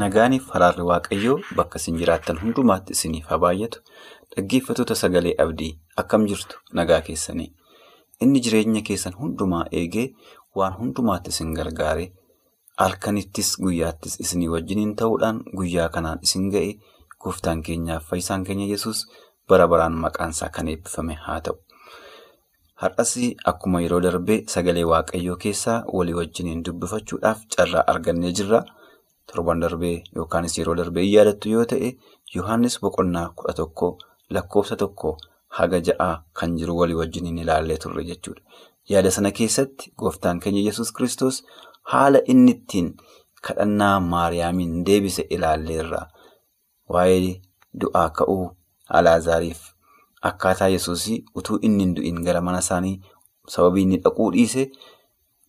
Nagaaniif 0.00 0.46
haraarri 0.54 0.84
waaqayyoo 0.90 1.36
bakka 1.58 1.80
isin 1.82 1.96
jiraattan 2.00 2.38
hundumaatti 2.42 2.94
isiniif 2.96 3.26
haa 3.32 3.38
baay'atu 3.44 3.80
dhaggeeffattoota 4.36 4.96
sagalee 5.00 5.34
abdii 5.44 5.70
akkam 6.02 6.26
jirtu 6.30 6.60
nagaa 6.80 7.00
keessanii 7.08 7.48
inni 8.26 8.42
jireenya 8.46 8.82
keessan 8.90 9.18
hundumaa 9.22 9.64
eegee 9.80 10.06
waan 10.60 10.78
hundumaatti 10.80 11.34
isin 11.34 11.52
gargaare. 11.58 12.06
Halkanittis 12.80 13.50
guyyaattis 13.62 14.14
isinii 14.24 14.48
wajjiniin 14.54 14.92
ta'uudhaan 15.00 15.40
guyyaa 15.60 15.88
kanaan 15.96 16.22
isin 16.28 16.46
ga'e 16.54 16.70
gooftaan 17.24 17.62
keenyaaf 17.66 18.06
fayyisaan 18.10 18.44
keenya 18.48 18.66
yesus 18.74 19.02
bara 19.48 19.66
baraan 19.72 19.96
maqaansaa 20.04 20.48
kan 20.56 20.68
eebbifame 20.74 21.14
haa 21.26 21.40
ta'u. 21.48 21.56
Har'as 22.82 23.10
akkuma 23.50 23.80
yeroo 23.84 24.00
darbee 24.06 24.38
sagalee 24.54 24.84
waaqayyoo 24.92 25.36
keessaa 25.44 25.78
walii 25.96 26.14
wajjiniin 26.20 26.62
dubbifachuudhaaf 26.68 27.42
carraa 27.56 27.84
argannee 27.92 28.32
jirra. 28.38 28.60
Torban 29.32 29.60
darbee 29.64 29.96
yookaanis 30.16 30.56
yeroo 30.58 30.76
darbee 30.80 31.04
yaadattu 31.10 31.52
yoo 31.56 31.64
ta'e 31.72 31.90
Yohaannis 32.34 32.78
boqonnaa 32.82 33.28
kudha 33.36 33.52
tokko 33.60 33.86
lakkoofsa 34.36 34.76
tokko 34.82 35.16
haga 35.58 35.78
ja'aa 35.88 36.14
kan 36.40 36.56
jiru 36.58 36.76
walii 36.80 36.98
wajjiniin 37.02 37.38
ilaallee 37.44 37.76
turre 37.84 38.04
jechuudha. 38.10 38.40
Yaada 38.88 39.10
sana 39.10 39.30
keessatti 39.38 39.92
gooftaan 39.98 40.40
keenya 40.40 40.62
yesus 40.68 40.92
kristos 40.92 41.42
haala 41.92 42.20
inni 42.34 42.50
ittiin 42.56 42.88
kadhannaa 43.48 44.00
maariyaamiin 44.12 44.84
deebise 44.86 45.22
ilaalleerra 45.36 46.02
waa'ee 46.94 47.40
du'aa 47.82 48.08
ka'uu 48.20 48.46
alaazaariif 49.00 49.60
akkaataa 50.30 50.68
yesuus 50.76 51.04
utuu 51.42 51.58
inni 51.68 51.86
du'in 51.96 52.22
gara 52.24 52.40
mana 52.48 52.58
isaanii 52.64 53.00
sababii 53.54 53.82
inni 53.86 53.96
dhaquu 54.06 54.30
dhiise 54.36 54.64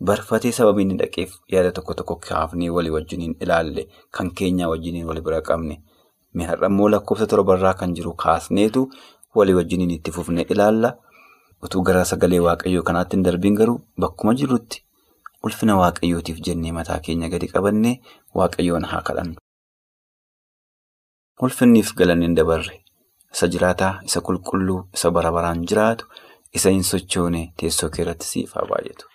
barfatee 0.10 0.52
sababii 0.60 0.82
inni 0.88 0.98
dhaqeef 1.02 1.34
yaada 1.56 1.72
tokko 1.78 1.94
tokko 2.02 2.15
kaafnee 2.28 2.70
walii 2.76 2.89
wajjiniin 2.98 3.36
ilaalle 3.46 3.88
kan 4.17 4.32
keenyaa 4.41 4.70
wajjiniin 4.74 5.08
wali 5.10 5.22
bira 5.28 5.41
qabne 5.50 5.82
mi'aarra 6.39 6.67
immoo 6.74 6.89
lakkoofsa 6.94 7.28
torbarraa 7.34 7.74
kan 7.82 7.94
jiru 7.98 8.13
kaasneetu 8.24 8.86
walii 9.36 9.54
wajjiniin 9.60 9.91
itti 9.98 10.12
fufne 10.17 10.41
ilaalla 10.56 10.94
utuu 11.67 11.82
gara 11.89 12.06
sagalee 12.12 12.39
waaqayyoo 12.48 12.84
kanaatti 12.88 13.15
hin 13.17 13.24
darbiin 13.26 13.56
garuu 13.60 13.82
bakkuma 14.00 14.34
jirrutti. 14.39 14.84
Ulfina 15.47 15.75
waaqayyootiif 15.82 16.39
jennee 16.47 16.71
mataa 16.77 16.99
keenya 17.06 17.30
gadi 17.34 17.47
qabannee 17.54 17.95
waaqayyoon 18.39 18.86
haa 18.91 19.01
kadhannu. 19.10 19.36
Ulfinniif 21.45 21.93
galanni 22.01 22.27
hin 22.30 22.36
dabarre 22.39 22.75
isa 23.34 23.47
jiraataa 23.56 23.93
isa 24.10 24.21
qulqulluu 24.27 24.80
isa 24.97 25.12
bara 25.17 25.32
baraan 25.38 25.63
jiraatu 25.71 26.06
isa 26.60 26.73
hin 26.75 26.84
sochoone 26.91 27.41
teessoo 27.62 27.89
kee 27.95 28.06
siif 28.32 28.54
haa 28.58 28.65
baay'atu. 28.71 29.06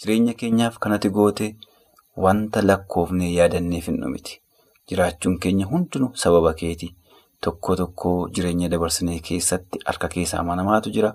Jireenya 0.00 0.34
keenyaaf 0.40 0.78
kanatti 0.86 1.10
goote 1.18 1.50
wanta 2.26 2.62
lakkoofnee 2.66 3.30
yaadanneef 3.34 3.86
hin 3.90 4.00
dhumiti. 4.02 4.40
Jiraachuun 4.88 5.38
keenya 5.38 5.66
hundinuu 5.72 6.10
sababa 6.24 6.52
keeti. 6.62 6.88
Tokko 7.44 7.76
tokko 7.76 8.10
jireenya 8.34 8.68
dabarsinee 8.72 9.20
keessatti 9.28 9.78
harka 9.86 10.08
keessaa 10.08 10.40
amanamaatu 10.40 10.90
jira. 10.96 11.12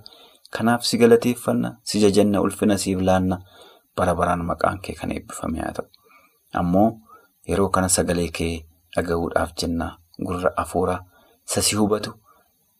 Kanaaf 0.55 0.83
si 0.87 0.97
galateeffanna, 0.97 1.69
si 1.83 1.99
jajanna, 1.99 2.41
ulfina 2.41 2.77
siif 2.77 3.01
laanna. 3.01 3.41
Bara 3.97 4.13
baraan 4.15 4.43
maqaan 4.45 4.79
kee 4.83 4.95
kan 4.99 5.11
eebbifame 5.11 5.59
haa 5.59 5.73
ta'u. 5.77 5.87
Ammoo 6.59 6.89
yeroo 7.47 7.69
kana 7.69 7.89
sagalee 7.89 8.29
kee 8.37 8.65
dhaga'uudhaaf 8.95 9.51
jenna 9.61 9.87
gurra 10.25 10.51
afuuraa 10.63 10.99
isa 11.47 11.61
si 11.61 11.75
hubatu 11.75 12.11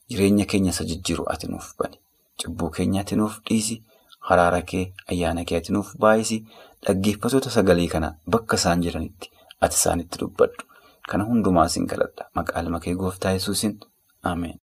jireenya 0.10 0.45
keenya 0.45 0.71
isa 0.75 0.84
jijjiiru 0.89 1.25
ati 1.34 1.47
nuuf 1.47 1.73
bani. 1.80 1.97
Cubbuu 2.41 2.69
keenya 2.69 3.01
ati 3.01 3.15
nuuf 3.15 3.39
dhiisi. 3.47 3.84
Haraara 4.28 4.62
kee 4.62 4.93
ayyaana 5.12 5.45
kee 5.45 5.58
ati 5.58 5.71
nuuf 5.73 5.95
baay'isi. 5.99 6.38
Dhaggeeffattoota 6.86 7.49
sagalee 7.49 7.88
kana 7.88 8.15
bakka 8.28 8.56
isaan 8.62 8.82
jiranitti 8.82 9.32
ati 9.62 9.75
isaanitti 9.75 10.19
dubbadhu. 10.19 10.65
Kana 11.10 11.23
hundumaa 11.23 11.67
siin 11.69 11.88
kadhadha. 11.88 12.30
Maqaa 12.36 12.62
ilma 12.62 12.80
kee 12.80 12.95
gooftaa 12.95 13.32
yesuusin 13.38 13.80
Ameen. 14.23 14.58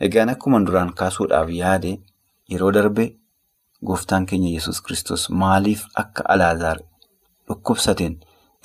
Egaan 0.00 0.28
akkuma 0.30 0.60
duraan 0.66 0.92
kaasuudhaaf 0.94 1.50
yaade 1.50 1.92
yeroo 2.52 2.72
darbe. 2.72 3.06
Gooftaan 3.86 4.26
keenya 4.26 4.50
yesus 4.56 4.80
kristos 4.86 5.24
maaliif 5.42 5.82
akka 6.02 6.24
alaazaar 6.34 6.78
dhukkubsateen 7.48 8.14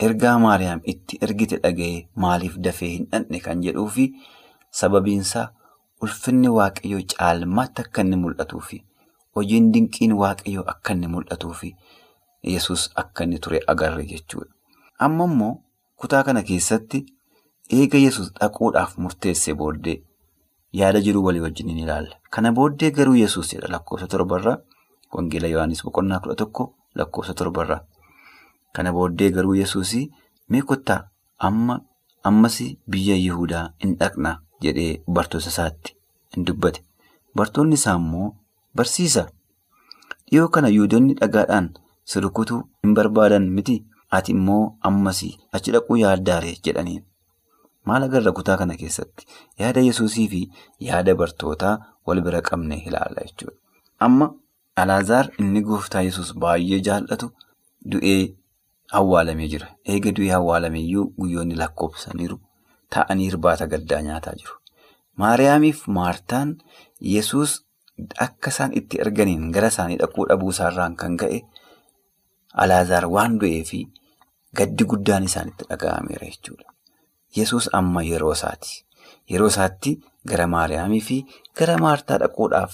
ergaa 0.08 0.36
maariyaam 0.46 0.82
itti 0.94 1.20
ergite 1.28 1.58
dhaga'ee 1.66 2.00
maaliif 2.26 2.56
dafee 2.68 2.90
hin 2.94 3.06
dhandhe 3.12 3.40
kan 3.48 3.62
jedhuu 3.66 3.88
fi 3.98 4.06
sababiinsaa 4.82 5.48
ulfinni 6.06 6.50
waaqayyoo 6.58 7.02
caalmaatti 7.16 7.86
akka 7.86 8.02
inni 8.06 8.18
mul'atuu 8.24 8.62
fi 8.70 8.80
hojiin 9.40 9.68
dinqiin 9.74 10.14
waaqayyoo 10.22 10.64
akka 10.74 10.96
inni 10.98 11.08
mul'atuu 11.16 11.54
fi 11.62 11.70
yesus 12.54 12.88
akka 13.04 13.24
inni 13.28 13.40
ture 13.46 13.60
agarre 13.74 14.06
jechuudha. 14.14 14.50
Amma 15.06 15.26
immoo 15.32 15.54
kutaa 16.02 16.24
kana 16.24 16.42
keessatti 16.50 17.04
eega 17.78 17.98
yesus 18.06 18.32
dhaquudhaaf 18.40 18.98
murteesse 19.04 19.54
booddee 19.62 19.98
yaada 20.80 21.02
jiru 21.06 21.24
walii 21.28 21.44
wajjin 21.46 21.68
ni 21.68 21.82
ilaalla. 21.86 22.16
Kana 22.34 22.52
booddee 22.52 22.92
garuu 22.98 23.16
yesus 23.24 23.52
jedha 23.54 23.70
lakkoofsa 23.76 24.08
torbarraa. 24.16 24.58
Wangeela 25.14 25.48
Yohaannis 25.54 25.84
boqonnaa 25.86 26.20
kudha 26.24 26.36
tokko 26.42 26.64
lakkoofsa 26.96 27.34
torbarraa. 27.34 27.82
Kana 28.74 28.92
booddee 28.96 29.30
garuu 29.36 29.56
yesuus 29.56 29.94
mee 30.50 30.62
kottaa 30.62 31.00
amma 31.48 31.80
ammas 32.24 32.58
biyya 32.92 33.16
Yihudaa 33.26 33.66
hin 33.84 33.96
dhaqna 34.00 34.32
jedhee 34.64 35.02
bartoota 35.08 35.50
isaatti 35.54 35.96
hin 36.36 36.46
dubbate. 36.48 36.84
Bartoonni 37.36 37.76
isaa 37.80 37.96
immoo 38.02 38.32
barsiisa. 38.76 39.26
Dhiyoo 40.32 40.48
kana 40.48 40.70
Yihudoonni 40.76 41.14
dhagaadhaan 41.22 41.70
si 42.04 42.20
rukutuu 42.26 42.62
hin 42.84 42.94
barbaadan 43.00 43.50
miti 43.58 43.78
ati 44.18 44.32
immoo 44.36 44.64
ammas 44.90 45.24
achi 45.60 45.72
dhaquu 45.76 45.98
yaaddaare 46.04 46.54
jedhaniin. 46.68 47.04
Maal 47.86 48.04
agarra 48.08 48.32
kutaa 48.38 48.58
kana 48.62 48.76
keessatti 48.80 49.26
yaada 49.60 49.82
yesuusii 49.88 50.28
fi 50.34 50.42
yaada 50.88 51.16
bartootaa 51.22 51.76
wal 52.08 52.22
bira 52.22 52.42
qabne 52.50 52.78
ilaalla 52.88 53.26
jechuudha. 53.28 53.58
Amma. 54.00 54.28
Alaazaar 54.76 55.30
inni 55.40 55.62
gooftaa 55.68 56.02
yesus 56.08 56.32
baay'ee 56.44 56.80
jaallatu 56.88 57.28
du'ee 57.92 58.36
awwaalamee 59.00 59.48
jira. 59.54 59.68
Eega 59.86 60.12
du'ee 60.20 60.34
awwaalameeyyuu 60.38 61.06
guyyoonni 61.20 61.56
lakkoofsaniiru 61.62 62.38
taa'anii 62.96 63.28
irbaata 63.32 63.68
gaddaa 63.74 64.02
nyaataa 64.08 64.34
jiru. 64.42 64.56
Maariyaamiif 65.22 65.82
Maartaan 65.88 66.56
yesus 67.16 67.58
akka 68.26 68.50
isaan 68.56 68.78
itti 68.82 69.02
erganiin 69.06 69.52
gara 69.58 69.68
isaanii 69.74 69.98
dhaquu 70.04 70.26
dhabuu 70.30 70.54
isaarraan 70.56 70.96
kan 70.96 71.18
ka'e 71.24 71.42
Alaazaar 72.64 73.06
waan 73.16 73.36
du'ee 73.42 73.64
fi 73.72 73.82
gaddi 74.58 74.86
guddaan 74.94 75.24
isaanitti 75.30 75.68
dhaga'ameera 75.70 76.28
jechuudha. 76.32 76.68
Yesus 77.38 77.68
amma 77.74 78.04
yeroo 78.08 78.32
isaati. 78.38 78.86
Yeroo 79.32 79.48
isaatti 79.54 79.98
gara 80.28 80.48
Maariyaamii 80.56 81.02
fi 81.10 81.20
gara 81.60 81.78
Maartaa 81.86 82.18
dhaquudhaaf 82.24 82.74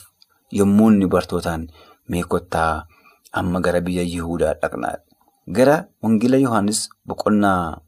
yommuu 0.59 0.89
inni 0.93 1.07
bartootaan 1.13 1.67
mee 2.09 2.23
kottaa 2.23 2.85
amma 3.31 3.59
gara 3.61 3.81
biyya 3.81 4.03
Yihudaa 4.13 4.53
dhaqnaa 4.61 4.95
gara 5.57 5.75
Wangeela 6.03 6.37
Yohaannis 6.45 6.89
boqonnaa 7.07 7.81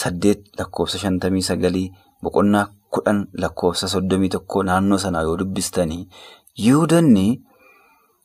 saddeet 0.00 0.40
lakkoofsa 0.58 0.98
shantamii 0.98 1.42
sagalii 1.50 1.88
boqonnaa 2.22 2.66
kudhan 2.94 3.26
lakkoofsa 3.44 3.88
soddomii 3.88 4.28
tokko 4.36 4.62
naannoo 4.68 4.98
sanaa 5.04 5.22
yoo 5.28 5.36
dubbistanii 5.42 6.08
Yihudoonni 6.64 7.26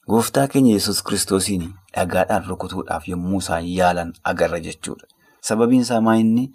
gooftaa 0.09 0.47
keenya 0.47 0.73
yesus 0.77 1.03
kiristoosiin 1.03 1.63
dhagaadhaan 1.95 2.45
rukutuudhaaf 2.49 3.07
yommuu 3.11 3.39
isaan 3.43 3.67
yaalan 3.77 4.13
agarra 4.23 4.59
jechuudha. 4.59 5.05
Sababiin 5.41 5.81
isaa 5.85 6.01
maa 6.01 6.15
inni 6.17 6.51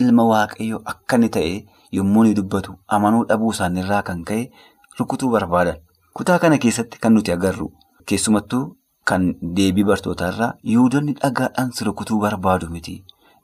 ilma 0.00 0.24
waaqayyoo 0.32 0.80
akka 0.92 1.16
inni 1.20 1.28
ta'e 1.36 1.52
yommuu 1.98 2.24
inni 2.24 2.36
dubbatu 2.38 2.74
amanuu 2.96 3.24
dhabuu 3.28 3.52
isaaniirraa 3.56 4.02
kan 4.08 4.24
ka'e 4.30 4.50
rukutuu 4.98 5.30
barbaadan. 5.30 5.78
Kutaa 6.14 6.38
kana 6.38 6.58
keessatti 6.58 6.98
kan 7.02 7.14
nuti 7.14 7.32
agarru 7.32 7.70
keessumattuu 8.10 8.64
kan 9.10 9.24
deebii 9.56 9.84
bartootaarraa 9.90 10.52
yihudoonni 10.72 11.12
dhagaadhaan 11.22 11.72
si 11.78 11.84
rukutuu 11.88 12.18
barbaadu 12.24 12.68
miti. 12.74 12.94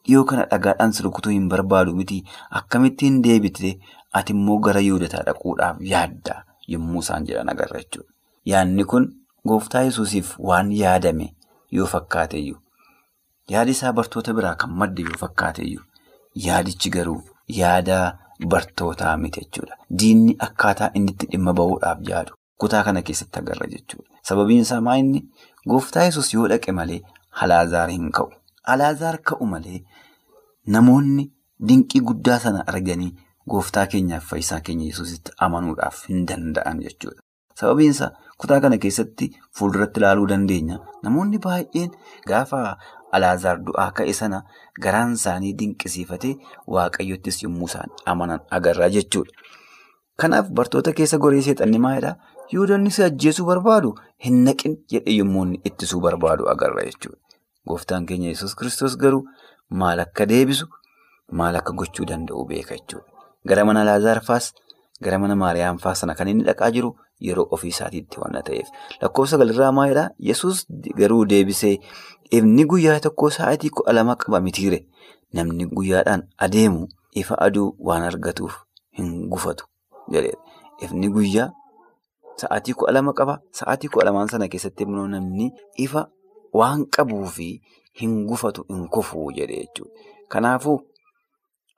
Dhiyoo 0.06 0.24
kana 0.24 0.44
dhagaadhaan 0.52 0.92
si 0.92 1.02
rukutuu 1.06 1.32
hin 1.32 1.48
barbaadu 1.54 1.94
miti. 2.00 2.18
Akkamittiin 2.60 3.22
deebite 3.24 3.72
ati 4.20 4.32
gara 4.66 4.80
yihudotaa 4.80 5.24
dhaquudhaaf 5.30 5.80
yaadda 5.92 6.36
yommuu 6.74 7.00
isaan 7.06 7.26
jedhan 7.26 7.48
agarra 7.54 7.80
jechuudha. 7.82 8.12
Yaadni 8.52 8.84
kun 8.84 9.08
gooftaa 9.48 9.82
yesuusiif 9.88 10.32
waan 10.38 10.72
yaadame 10.72 11.34
yoo 11.70 11.86
fakkaateyyuu 11.86 12.58
yaadi 13.52 13.70
isaa 13.76 13.92
bartoota 13.92 14.34
biraa 14.38 14.54
kan 14.62 14.70
madde 14.82 15.02
yoo 15.10 15.18
fakkaateyyuu 15.24 15.84
yaadichi 16.46 16.90
garuu 16.96 17.20
yaada 17.60 17.98
bartootaa 18.46 19.16
miti 19.16 19.40
jechuudha. 19.44 19.76
Diinni 19.98 20.36
akkaataa 20.48 20.90
inni 20.94 21.12
itti 21.16 21.26
dhimma 21.32 21.52
bahuudhaaf 21.60 21.98
yaadu 22.10 22.37
kutaa 22.58 22.82
kana 22.84 23.02
keessatti 23.02 23.38
agarra 23.40 23.66
jechuudha. 23.72 24.08
Sababiin 24.28 24.60
isaa 24.66 24.80
maa 24.80 24.96
inni 25.02 25.22
gooftaa 25.68 26.02
yesus 26.08 26.34
yoo 26.34 26.48
dhaqe 26.48 26.72
malee 26.72 27.00
Alaazaar 27.42 27.90
hin 27.90 28.10
ka'u. 28.12 28.30
Alaazaar 28.74 29.18
ka'u 29.30 29.46
malee 29.46 29.80
namoonni 30.66 31.24
dinqii 31.68 32.00
guddaa 32.10 32.38
sana 32.44 32.64
arganii 32.72 33.12
gooftaa 33.50 33.86
keenyaaf 33.92 34.24
fayyisaa 34.32 34.60
keenya 34.68 34.86
yesusitti 34.90 35.32
amanuudhaaf 35.46 36.04
hin 36.08 36.26
danda'an 36.28 36.80
jechuudha. 36.86 37.22
Sababiin 37.60 37.90
isaa 37.94 38.10
kutaa 38.38 38.60
kana 38.60 38.78
keessatti 38.78 39.30
fuulduratti 39.58 40.00
ilaaluu 40.00 40.26
dandeenya. 40.32 40.78
Namoonni 41.02 41.38
baay'een 41.46 41.90
gaafa 42.28 42.62
Alaazaar 43.16 43.60
du'aa 43.66 43.90
ka'e 43.98 44.12
sana 44.12 44.42
garaan 44.84 45.12
isaanii 45.18 45.54
dinqisiifatee 45.60 46.34
waaqayyottis 46.74 47.42
yommuu 47.44 47.68
isaan 47.70 47.90
amanan 48.12 48.40
agarra 48.58 48.88
jechuudha. 48.96 49.32
Kanaaf 50.20 50.50
bartoota 50.60 50.92
keessa 50.98 51.18
goree 51.18 51.40
seexanni 51.46 51.78
maalidhaa? 51.78 52.16
Yihudoonni 52.52 52.90
si 52.90 53.02
ajjeesuu 53.02 53.46
barbaadu 53.46 53.94
hin 54.26 54.42
naqin 54.44 54.76
jedhee 54.92 55.16
yommuu 55.18 55.46
ittisuu 55.70 56.00
barbaadu 56.00 56.48
agarra 56.52 56.84
jechuudha. 56.88 57.18
Gooftaan 57.68 58.06
keenya 58.06 58.28
yesus 58.32 58.54
Kiristoos 58.56 58.96
garuu 58.98 59.24
maal 59.70 60.00
akka 60.00 60.26
deebisu 60.26 60.66
maal 61.40 61.56
akka 61.60 61.72
gochuu 61.72 62.06
danda'u 62.08 62.44
beeka 62.48 62.74
jechuudha. 62.78 63.04
Gara 63.46 63.64
mana 63.64 63.82
Alaazaar 63.82 64.20
faas 64.24 64.52
gara 65.02 65.18
mana 65.18 65.36
Maariyaam 65.36 65.78
faas 65.78 66.00
sana 66.00 66.14
kan 66.14 66.28
inni 66.28 66.44
dhaqaa 66.48 66.70
jiru 66.70 66.94
yeroo 67.20 67.46
ofii 67.50 67.68
isaatiitti 67.74 68.20
waan 68.20 68.40
ta'eef. 68.42 68.68
Lakkoofsa 69.02 69.36
galirraa 69.38 69.72
maalidhaa? 69.72 70.08
Yesus 70.18 70.64
garuu 70.96 71.24
deebisee 71.28 71.78
ifni 72.30 72.64
guyyaa 72.64 73.00
tokkoo 73.00 73.30
sa'aatii 73.30 73.70
kudha 73.70 73.92
lama 73.92 74.16
qaba 74.16 74.40
mitiire. 74.40 74.86
Namni 75.34 75.66
guyyaadhaan 75.66 76.22
adeemu 76.38 76.88
ifa 77.12 77.36
aduu 77.46 77.74
waan 77.78 78.02
argatuuf 78.02 78.54
hin 78.98 79.28
gufatu 79.28 79.66
jedheedha. 80.10 80.40
Ifni 80.80 81.08
guyyaa 81.08 81.50
sa'aatii 82.40 82.74
kudha 82.74 82.92
lama 82.92 83.12
qaba. 83.12 83.38
Sa'aatii 83.52 83.88
kudha 83.92 84.06
lamaan 84.08 84.28
sana 84.32 84.48
keessatti 84.48 84.84
immoo 84.86 85.06
namni 85.14 85.50
ifa 85.86 86.06
waan 86.60 86.86
qabuu 86.96 87.26
fi 87.36 87.48
hin 88.00 88.14
gufatu 88.26 88.64
hin 88.68 88.86
kufuu 88.88 89.32
jedhe 89.38 89.56
jechuudha. 89.64 89.92
Kanaafuu 90.28 90.78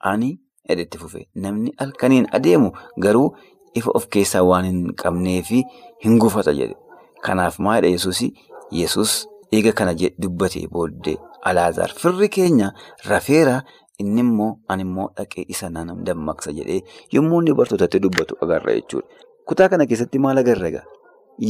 ani 0.00 0.30
edhetti 0.68 0.98
fufe 0.98 1.26
namni 1.34 1.72
halkaniin 1.78 2.28
adeemu 2.38 2.70
garuu 2.98 3.34
ifa 3.74 3.90
of 3.94 4.06
keessaa 4.16 4.42
waan 4.50 4.64
hin 4.70 4.94
qabnee 5.02 5.42
fi 5.42 5.64
hin 6.04 6.18
gufata 6.18 6.54
jedhe. 6.60 6.76
Kanaaf 7.22 7.58
maalidha 7.58 7.92
Yesuus? 7.96 8.22
Yesuus 8.70 9.26
eega 9.52 9.72
kana 9.72 9.94
dubbatee 9.94 10.66
booddee 10.68 11.16
Alaazaar 11.42 11.90
firri 12.02 12.28
keenya 12.28 12.72
rafeera 13.08 13.62
inni 13.98 14.20
immoo 14.20 14.52
ani 14.68 14.82
immoo 14.86 15.08
dhaqee 15.16 15.44
isa 15.48 15.70
nan 15.70 16.04
dammaqsa 16.04 16.52
jedhee 16.52 16.80
yommuu 17.12 17.40
inni 17.42 18.00
dubbatu 18.00 18.36
agarra 18.40 18.74
jechuudha. 18.74 19.08
Kutaa 19.46 19.68
kana 19.68 19.86
keessatti 19.86 20.18
maal 20.18 20.38
agarra? 20.38 20.82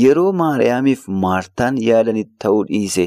Yeroo 0.03 0.33
Maariyaamiif 0.33 1.09
Maartaan 1.09 1.79
yaadanitti 1.83 2.37
ta'uu 2.45 2.63
dhiise 2.69 3.07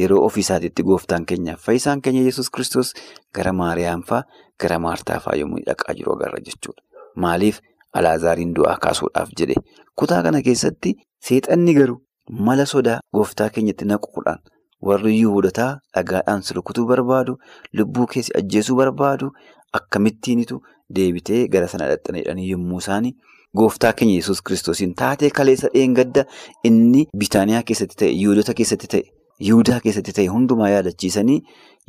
yeroo 0.00 0.24
ofiisaatiitti 0.28 0.82
gooftaan 0.88 1.26
keenyaaf 1.26 1.60
fayyisaan 1.68 2.02
keenya 2.02 2.22
Yesuus 2.28 2.50
Kiristoos 2.50 2.92
gara 3.34 3.52
Maariyaam 3.52 4.02
fa'aa 4.08 4.24
gara 4.62 4.78
Maartaa 4.86 5.20
fa'aa 5.26 5.38
yommuu 5.42 5.62
dhaqaa 5.68 5.94
jiru 6.00 6.16
agarra 6.16 6.40
jechuudha. 6.48 6.82
Maaliif 7.16 7.60
Alaazaariin 7.92 8.54
du'aa 8.56 8.76
kaasuudhaaf 8.86 9.30
jedhe? 9.40 9.54
Kutaa 9.96 10.22
kana 10.22 10.42
keessatti 10.48 10.94
seexanni 11.28 11.74
garuu 11.78 12.00
mala 12.48 12.66
sodaa 12.66 12.98
gooftaa 13.14 13.48
keenyatti 13.50 13.88
naquudhaan 13.92 14.42
warri 14.82 15.14
Yihuudotaa 15.18 15.70
dhagaadhaan 15.94 16.42
si 16.42 16.54
barbaadu, 16.86 17.38
lubbuu 17.72 18.06
keessi 18.06 18.32
ajjeesuu 18.38 18.76
barbaadu 18.76 19.30
akkamittiinitu 19.72 20.60
deebitee 20.94 21.48
gara 21.48 21.68
sana 21.68 21.88
dhaqxaniidhaan 21.88 22.38
yommuu 22.50 22.78
isaanii 22.78 23.14
gooftaa 23.60 23.92
keenya 23.98 24.14
Yesuus 24.20 24.42
Kiristoosiin 24.42 24.94
taatee 25.02 25.30
kaleessa 25.38 25.68
dheengadda 25.74 26.24
inni 26.70 27.06
Bitaaniyaa 27.24 27.62
keessatti 27.70 27.96
ta'e, 28.02 28.10
Yihuudota 28.20 28.54
keessatti 28.60 28.86
ta'e, 28.94 29.02
Yihudaa 29.48 29.80
keessatti 29.84 30.12
ta'e 30.18 30.26
hundumaa 30.34 30.68
yaadachiisanii 30.74 31.40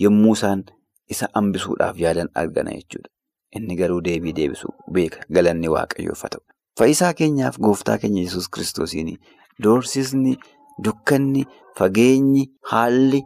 yommuu 0.06 0.34
isaan 0.40 0.64
isa 1.16 1.30
hambisuudhaaf 1.36 2.00
yaadan 2.06 2.30
argana 2.44 2.72
jechuudha. 2.80 3.10
Inni 3.56 3.76
garuu 3.80 4.02
deebii 4.06 4.34
deebisuu 4.42 4.74
beeka 5.00 5.24
galanni 5.40 5.70
waaqayyoof 5.76 6.22
haa 6.26 6.30
ta'u. 6.36 6.44
Fayyisaa 6.80 7.14
keenyaaf 7.22 7.58
gooftaa 7.68 7.98
keenya 8.04 8.22
Yesuus 8.22 8.50
Kiristoosiin 8.56 9.16
doorsisni, 9.64 10.36
dukkanni, 10.84 11.46
fageenyi, 11.78 12.44
haalli 12.72 13.24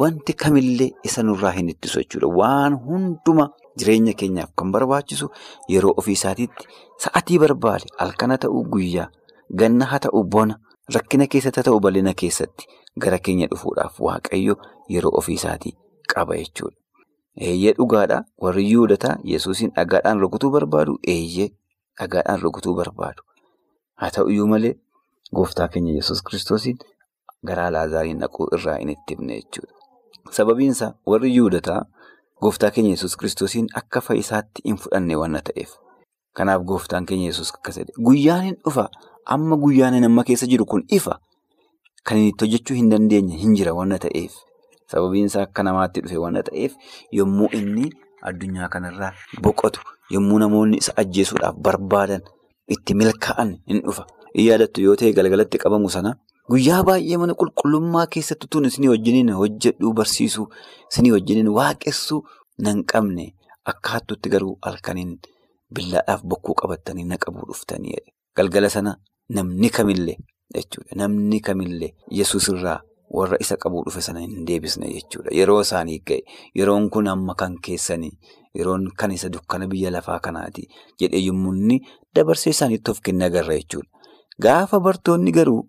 wanti 0.00 0.32
kamillee 0.42 0.90
isa 1.04 1.22
nurraa 1.22 1.50
hin 1.58 1.68
ittisu 1.74 2.02
jechuudha. 2.02 2.28
Waan 2.40 2.76
hunduma 2.88 3.48
jireenya 3.78 4.12
keenyaaf 4.22 4.50
kan 4.56 4.72
barbaachisu 4.72 5.28
yeroo 5.74 5.94
ofiisaatiitti 6.02 6.64
sa'atii 7.04 7.38
barbaade 7.44 7.86
halkana 7.98 8.38
ta'uu 8.38 8.64
guyyaa, 8.72 9.08
ganna 9.62 9.84
haa 9.92 9.98
ta'u 10.08 10.24
bona, 10.24 10.54
rakkina 10.94 11.26
keessatti 11.26 11.60
haa 11.60 11.68
ta'u 11.70 11.80
bal'ina 11.86 12.14
keessatti 12.22 12.66
gara 13.00 13.18
keenya 13.18 13.46
dhufuudhaaf 13.54 14.00
waaqayyo 14.06 14.54
yeroo 14.96 15.12
ofiisaatii 15.22 15.72
qaba 16.14 16.36
jechuudha. 16.42 16.76
Eeyyee 17.40 17.72
dhugaadhaa 17.78 18.22
warri 18.42 18.64
Yihuudotaa 18.68 19.16
Yesuusiin 19.32 19.70
dhagaadhaan 19.76 20.20
rukutuu 20.20 20.50
barbaadu 20.50 20.96
eeyyee 21.12 21.48
dhagaadhaan 22.00 22.40
rukutuu 22.42 22.74
barbaadu. 22.74 23.22
Haa 24.00 24.10
ta'uyyuu 24.16 24.46
malee 24.52 24.74
gooftaa 25.34 25.68
keenya 25.68 25.92
Yesuus 25.94 26.22
Kiristoosiin 26.26 26.78
gara 27.46 27.66
Alaazaariin 27.70 28.18
dhaquu 28.24 28.48
irraa 28.58 28.76
hin 28.82 28.90
itti 28.96 29.14
himne 29.16 29.38
jechuudha. 29.40 29.74
Sababiin 30.30 30.70
isaa 30.76 30.92
warri 31.06 31.30
Yihuudotaa 31.36 31.80
gooftaa 32.42 32.70
keenya 32.74 32.90
Yesuus 32.96 33.16
Kiristoosiin 33.16 33.66
akka 33.80 34.00
fayyisaatti 34.00 34.62
hin 34.64 34.76
fudhanne 34.82 35.16
waan 35.16 35.38
ta'eef. 35.48 35.70
Kanaaf 36.36 36.62
gooftaan 36.64 37.06
keenya 37.06 37.26
Yesuus 37.32 37.52
akkas 37.54 37.76
jedhe 37.80 37.92
guyyaan 38.08 38.44
hin 38.48 38.56
dhufa 38.64 38.88
amma 39.36 39.56
guyyaan 39.56 40.04
amma 40.04 40.24
keessa 40.24 40.46
jiru 40.46 40.64
kun 40.66 40.84
ifa 40.98 41.18
kan 42.04 42.16
inni 42.18 42.30
itti 42.32 42.44
hojjechuu 42.46 42.76
hin 42.76 42.90
dandeenye 42.90 43.36
hin 43.42 43.54
jira 43.56 43.74
waan 43.74 43.96
ta'eef. 44.04 44.32
Sababiin 44.90 45.26
isaa 45.30 45.42
akka 45.48 45.62
namaatti 45.62 46.00
dhufe 46.06 46.16
waan 46.22 46.40
ta'eef 46.48 46.72
yommuu 47.18 47.48
inni 47.60 47.90
addunyaa 48.30 48.68
kanarraa 48.68 49.12
boqotu 49.42 49.80
yommuu 50.14 50.38
namoonni 50.42 50.76
isa 50.84 50.92
ajjeesuudhaaf 51.02 51.56
barbaadan 51.68 52.22
itti 52.68 52.94
milkaa'an 52.94 53.54
hin 53.68 53.82
dhufa. 53.86 54.06
Hin 54.34 54.46
yaadattu 54.46 54.80
yoo 54.86 54.96
ta'e 54.96 55.12
galgalatti 55.12 55.58
qabamu 55.58 55.90
sana 55.90 56.14
guyyaa 56.50 56.82
baay'ee 56.88 57.16
mana 57.22 57.34
qulqullummaa 57.40 58.06
keessatti 58.14 58.46
tun 58.50 58.64
isinii 58.68 58.88
wajjiniin 58.94 59.30
hojjedhuu 59.40 59.92
barsiisuu 59.98 60.46
isinii 60.90 61.12
wajjiniin 61.16 61.48
waaqessuu 61.58 62.20
nan 62.66 62.84
qabne. 62.92 63.26
Akkaattutti 63.70 64.28
garuu 64.32 64.58
halkaniin 64.66 65.18
billaadhaaf 65.74 66.22
bokkuu 66.24 66.54
qabattanii 66.60 67.04
na 67.08 67.16
qabuu 67.24 67.44
dhuftanii 67.48 67.96
galgala 68.36 68.68
sana 68.70 68.94
namni 69.28 69.70
kamillee 69.70 70.16
jechuudha. 70.54 70.96
Namni 70.96 71.40
kamillee 71.40 71.90
yesus 72.20 72.48
irraa 72.52 72.80
warra 73.18 73.36
isa 73.44 73.56
qabuu 73.64 73.82
dhufe 73.86 74.00
sana 74.06 74.20
hin 74.24 74.46
deebisne 74.46 74.88
jechuudha. 74.94 75.30
Yeroo 75.38 75.60
isaanii 75.66 75.98
ga'e 76.08 76.20
yeroon 76.58 76.88
kun 76.90 77.08
amma 77.12 77.34
kan 77.34 77.56
keessanii 77.66 78.10
yeroon 78.58 78.88
kan 78.96 79.10
isa 79.12 79.28
dukkana 79.32 79.66
biyya 79.68 79.90
lafaa 79.96 80.18
kanaati 80.26 80.66
jedhee 81.00 81.22
yommuu 81.26 81.52
inni 81.54 81.78
dabarsee 82.16 82.50
isaaniitti 82.56 82.90
of 82.90 83.00
kenne 83.04 83.24
agarra 83.28 83.54
jechuudha. 83.60 83.88
Gaafa 84.42 84.80
bartoonni 84.80 85.32
garuu 85.38 85.62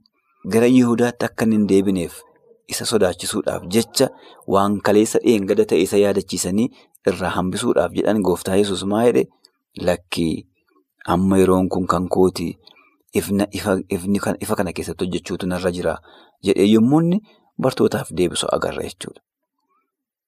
gara 0.46 0.68
Yihudaatti 0.68 1.26
akka 1.26 1.46
hin 1.52 1.68
deebineef 1.70 2.22
isa 2.68 2.86
sodaachisuudhaaf 2.92 3.68
jecha 3.76 4.08
waan 4.56 4.80
kaleessa 4.88 5.20
dheengada 5.26 5.66
ta'e 5.72 5.82
isa 5.88 5.98
yaadachiisanii 6.04 6.68
irraa 7.12 7.30
hambisuudhaaf 7.38 7.92
jedhan 8.00 8.22
gooftaa 8.28 8.56
yesus 8.62 8.84
maa 8.94 9.04
jedhe 9.08 9.24
lakkii 9.90 10.34
amma 11.16 11.38
yeroon 11.42 11.70
kun 11.70 11.88
kan 11.94 12.08
kooti 12.18 12.48
ifa 13.14 14.56
kana 14.58 14.74
keessatti 14.74 15.06
hojjechuutu 15.06 15.48
narra 15.54 15.72
jira 15.78 15.98
jedhee 16.50 16.68
yommuu 16.74 17.02
inni 17.06 17.20
bartootaaf 17.62 18.12
deebisu 18.18 18.48
agarra 18.56 18.84
jechuudha. 18.88 19.22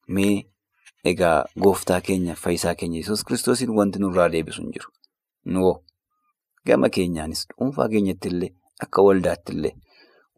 Mee 0.08 0.44
egaa 1.12 1.46
gooftaa 1.60 2.02
keenya 2.02 2.36
fayyisaa 2.36 2.76
keenya 2.76 2.98
yesus 3.00 3.24
kiristoosiin 3.30 3.70
wanti 3.78 4.00
nurraa 4.00 4.30
deebisu 4.36 4.62
hin 4.62 4.72
jiru. 4.76 4.90
Gama 6.68 6.90
keenyaanis 6.90 7.48
dhuunfaa 7.54 7.88
keenyatti 7.94 8.30
illee 8.34 8.52
akka 8.84 9.02
waldaatti 9.08 9.54
illee 9.54 9.74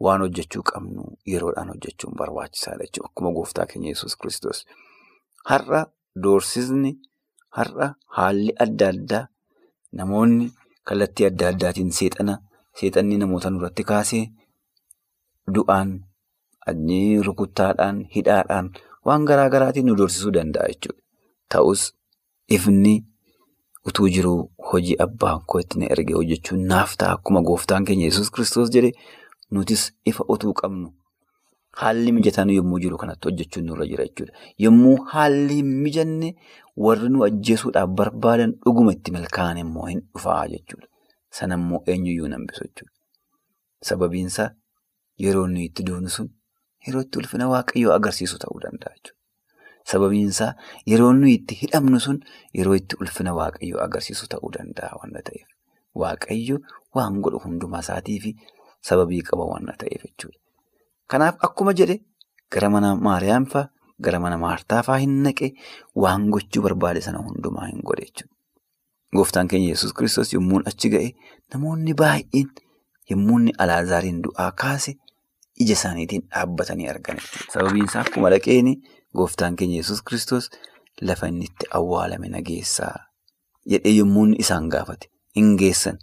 waan 0.04 0.22
hojjechuu 0.22 0.64
qabnu 0.72 1.04
yeroodhaan 1.32 1.70
hojjechuun 1.74 2.14
barbaachisaadha 2.20 2.84
jechuudha. 2.86 3.10
Akkuma 3.10 3.32
gooftaa 3.38 3.66
keenya 3.66 3.90
yesus 3.94 4.16
kiristoos. 4.18 4.66
Har'a 5.50 5.86
doorsisni 6.24 6.92
har'a 7.58 7.88
haalli 8.18 8.54
adda 8.66 8.88
addaa 8.94 9.24
namoonni 9.92 10.52
kallattii 10.84 11.26
adda 11.32 11.48
addaatiin 11.54 11.92
seexana 12.00 12.38
seexanni 12.80 13.18
namoota 13.18 13.50
nurratti 13.50 13.84
kaasee 13.92 14.24
du'aan 15.56 15.90
rukuttaadhaan 17.28 18.06
hidhaadhaan 18.16 18.70
waan 19.06 19.26
garaa 19.26 19.50
garaatiin 19.50 19.86
nu 19.86 19.96
doorsisuu 19.98 20.34
danda'a 20.34 20.68
jechuudha. 20.72 21.02
Ta'us 21.50 21.94
ifni 22.50 22.96
utuu 23.88 24.08
jiruu 24.10 24.52
hojii 24.72 24.96
abbaan 25.06 25.42
koo 25.48 25.60
itti 25.64 25.80
na 25.80 25.86
erge 25.96 26.14
hojjechuun 26.14 26.66
naaf 26.72 26.96
ta'a 26.98 27.14
akkuma 27.18 27.42
gooftaan 27.42 27.86
keenya 27.86 28.06
yesus 28.10 28.32
kiristoos 28.32 28.70
jedhe 28.76 28.92
nutis 29.52 29.84
ifa 30.12 30.24
utuu 30.36 30.54
qabnu 30.62 30.90
haalli 31.82 32.12
mijataan 32.18 32.50
yommuu 32.56 32.80
jiru 32.84 32.98
kanatti 32.98 33.28
hojjechuun 33.30 33.66
nurra 33.70 33.86
jira 33.92 34.06
jechuudha. 34.08 34.34
Yommuu 34.66 34.96
haalli 35.14 35.56
hin 35.60 35.72
mijanne 35.86 36.30
warri 36.86 37.10
nu 37.10 37.24
ajjeesuudhaaf 37.28 37.90
barbaadan 38.02 38.54
dhuguma 38.66 38.94
itti 38.98 39.12
milkaa'an 39.18 39.58
immoo 39.64 39.86
hin 39.92 40.02
dhufaa 40.14 40.46
jechuudha. 40.54 40.88
Sana 41.40 41.56
immoo 41.60 41.82
eenyuyyuu 41.94 42.28
nambisu 42.34 42.64
jechuudha. 42.68 42.92
Sababiinsaa 43.90 44.50
yeroo 45.26 45.48
nuyi 45.48 45.66
itti 45.72 45.84
duunu 45.90 46.10
sun 46.16 46.30
yeroo 46.88 47.02
itti 47.08 47.18
ulfina 47.24 47.48
waaqayyoo 47.54 47.94
agarsiisu 47.98 48.38
ta'uu 48.46 48.62
danda'a 48.64 48.94
jechuudha. 48.96 49.20
Sababiinsaa 49.92 50.52
yeroo 50.92 51.12
nuyi 51.20 51.34
itti 51.40 51.56
hidhamnu 51.62 52.00
sun 52.08 52.20
yeroo 52.60 52.76
itti 52.82 52.96
ulfina 53.02 53.34
waaqayyoo 53.40 53.82
agarsiisu 53.88 54.28
ta'uu 54.34 54.52
danda'a 54.58 54.96
waan 55.02 55.14
ta'eef. 55.30 55.48
Waaqayyo 56.04 56.58
waan 56.96 57.20
godhu 57.28 57.40
hundumaa 57.46 57.84
isaatii 57.86 58.20
fi 58.24 58.32
sababii 58.88 59.22
qaba 59.30 59.46
waan 59.52 59.72
ta'eef 59.82 60.04
jechuudha. 60.08 60.38
Kanaaf 61.12 61.36
akkuma 61.48 61.74
jedhe 61.80 61.98
gara 62.52 62.70
mana 62.70 62.96
Maariyaam 63.08 63.46
fa'aa 63.54 63.70
gara 64.06 64.20
mana 64.20 64.38
Maartaa 64.44 64.82
fa'aa 64.88 65.02
hin 65.04 65.16
naqe 65.26 65.48
waan 66.04 66.30
gochuu 66.36 66.64
barbaade 66.68 67.02
sana 67.08 67.20
hundumaa 67.28 67.68
hin 67.72 67.82
godhe 67.90 68.06
jechuudha. 68.10 68.34
Gooftaan 69.16 69.48
keenya 69.48 69.70
yesus 69.74 69.94
kiristoos 69.98 70.34
yommuu 70.34 70.62
achi 70.72 70.90
ga'e 70.94 71.10
namoonni 71.54 71.94
baay'een 72.02 72.50
yommuu 73.12 73.38
inni 73.40 73.54
Alaazaariin 73.66 74.22
du'aa 74.28 74.52
kaase 74.64 74.96
ija 75.66 75.74
isaaniitiin 75.78 76.24
dhaabbatanii 76.32 76.88
argan 76.94 77.18
jechuudha. 77.22 77.52
Sababiin 77.54 77.86
isaa 77.90 78.02
akkuma 78.08 78.30
dhaqeen 78.34 78.72
gooftaan 79.20 79.56
keenya 79.62 79.78
yesus 79.84 80.02
kiristoos 80.10 80.50
lafa 81.02 81.28
inni 81.32 81.46
itti 81.52 81.66
awwaalame 81.80 82.28
nageessaa 82.34 82.96
jedhee 83.74 83.96
yommuu 84.00 84.26
isaan 84.46 84.68
gaafate 84.76 85.08
hin 85.40 85.56
geessan. 85.62 85.98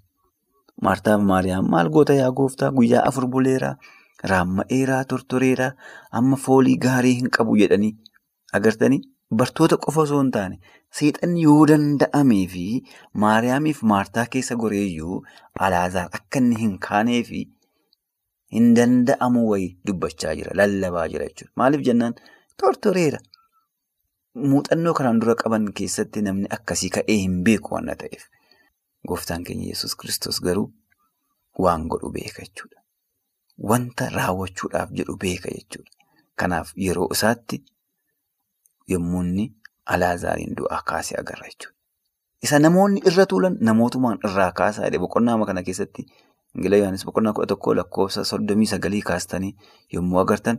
Maartaa 0.87 1.17
fi 1.19 1.25
Maariyaam 1.33 1.69
maal 1.75 1.89
goota 1.97 2.15
yaa 2.21 2.31
gooftaa 2.41 2.71
guyyaa 2.79 3.03
afur 3.11 3.27
buleeraa 3.35 3.75
raamma'eeraa 4.33 5.03
tortoreeraa 5.13 5.71
amma 6.21 6.39
foolii 6.47 6.77
gaarii 6.87 7.15
hin 7.21 7.31
qabu 7.39 7.57
jedhanii 7.63 7.93
agartanii 8.59 9.01
bartoota 9.43 9.79
qofa 9.87 10.03
osoo 10.07 10.21
hin 10.23 10.31
taane 10.37 10.59
seexanni 11.01 11.45
yoo 11.47 11.59
danda'amee 11.73 12.43
fi 12.55 12.65
Maariyaamiif 13.25 13.83
Maartaa 13.95 14.27
keessa 14.37 14.59
goreeyyuu 14.65 15.19
Alaazaar 15.69 16.09
akka 16.21 16.43
inni 16.45 16.61
hin 16.65 16.75
kaanee 16.89 17.23
fi 17.31 17.43
hin 18.57 18.73
danda'amu 18.81 19.47
wayii 19.51 19.71
dubbachaa 19.91 20.35
jira 20.41 20.57
lallabaa 20.63 21.07
jira 21.15 21.29
jechuudha. 21.31 21.53
Maaliif 21.61 21.85
jennaan 21.91 22.15
tortoreera. 22.63 23.19
Muuxannoo 24.51 24.93
kanaan 24.99 25.21
dura 25.23 25.35
qaban 25.43 25.65
keessatti 25.79 26.23
namni 26.27 26.51
akkasii 26.57 26.91
ka'ee 26.97 27.17
hin 27.23 27.39
beeku 27.49 27.75
waan 27.75 27.91
ta'eef. 28.03 28.23
Gooftaan 29.09 29.45
keenya 29.45 29.67
yesus 29.73 29.97
kiristoos 29.97 30.41
garuu 30.47 30.69
waan 31.59 31.87
godhu 31.89 32.11
beeka 32.17 32.43
jechuudha. 32.47 32.79
Wanta 33.71 34.09
raawwachuudhaaf 34.17 34.91
jedhu 34.99 35.17
beeka 35.25 35.49
jechuudha. 35.57 35.91
Kanaaf 36.39 36.73
yeroo 36.77 37.09
isaatti 37.17 37.63
yommuu 38.89 39.23
inni 39.23 39.47
Alaazaariin 39.95 40.55
du'aa 40.59 40.83
kaasee 40.91 41.19
agarra 41.21 41.47
jechuudha. 41.51 41.77
Isa 42.43 42.59
namoonni 42.59 43.01
irra 43.11 43.27
tuulan 43.31 43.57
namootumaan 43.69 44.19
irraa 44.29 44.53
kaasaa 44.61 44.85
jedhe 44.87 44.99
boqonnaa 45.07 45.47
kana 45.47 45.63
keessatti 45.63 46.07
Ingila 46.57 46.77
Yohaannis 46.77 47.05
boqonnaa 47.09 47.33
kudha 47.37 47.47
tokkoo 47.53 47.75
lakkoofsa 47.79 48.25
soddomii 48.31 48.67
sagalii 48.73 49.03
kaastanii 49.11 49.53
yommuu 49.97 50.19
agartan 50.23 50.59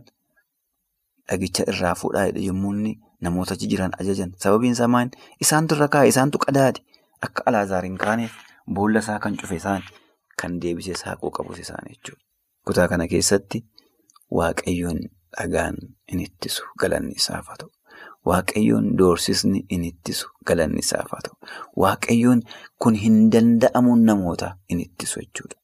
dhagicha 1.28 1.66
irraa 1.72 1.94
fuudhaa 2.00 2.24
jedhe 2.30 2.46
yommuu 2.46 2.72
inni 2.76 2.92
namoota 3.26 3.56
jiran 3.60 3.92
ajajan 4.00 4.32
sababiin 4.44 4.72
isaa 4.76 4.88
maal 4.94 5.10
isaantu 5.46 5.76
irra 5.78 5.88
kaa'e 5.96 6.08
isaantu 6.12 6.40
qadaade 6.46 6.80
akka 7.26 7.42
Alaazaariin 7.46 7.98
kaaneef 8.04 8.32
boolla 8.74 8.98
isaa 9.04 9.18
kan 9.18 9.36
cufe 9.40 9.56
isaan 9.60 9.82
kan 10.40 10.60
deebisee 10.62 10.96
saaquu 11.02 11.30
qabus 11.30 11.58
isaan 11.64 11.88
jechuudha. 11.90 12.22
Kutaa 12.66 12.88
kana 12.88 13.08
keessatti 13.08 13.64
waaqayyoon 14.38 15.00
dhagaan 15.36 15.76
in 16.12 16.20
ittisu 16.26 16.62
galanni 16.80 17.14
isaaf 17.20 17.46
haa 17.48 17.56
ta'u. 17.62 17.70
Waaqayyoon 18.26 18.86
doorsisni 18.98 19.64
in 19.70 19.84
ittisu 19.90 20.30
galanni 20.46 20.82
haa 20.92 21.20
ta'u. 21.26 21.36
Waaqayyoon 21.76 22.42
kun 22.78 22.94
hin 23.04 23.18
danda'amuun 23.32 24.04
namoota 24.10 24.54
in 24.68 24.80
ittisu 24.86 25.20
jechuudha. 25.20 25.60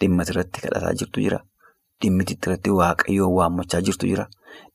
Dhimma 0.00 0.26
irratti 0.30 0.60
kadhataa 0.64 0.94
jirtu 1.02 1.20
jira. 1.26 1.40
Dhimmi 2.02 2.24
irratti 2.32 2.70
waaqayyoon 2.80 3.32
waammachaa 3.38 3.80
jirtu 3.86 4.06
jira. 4.10 4.26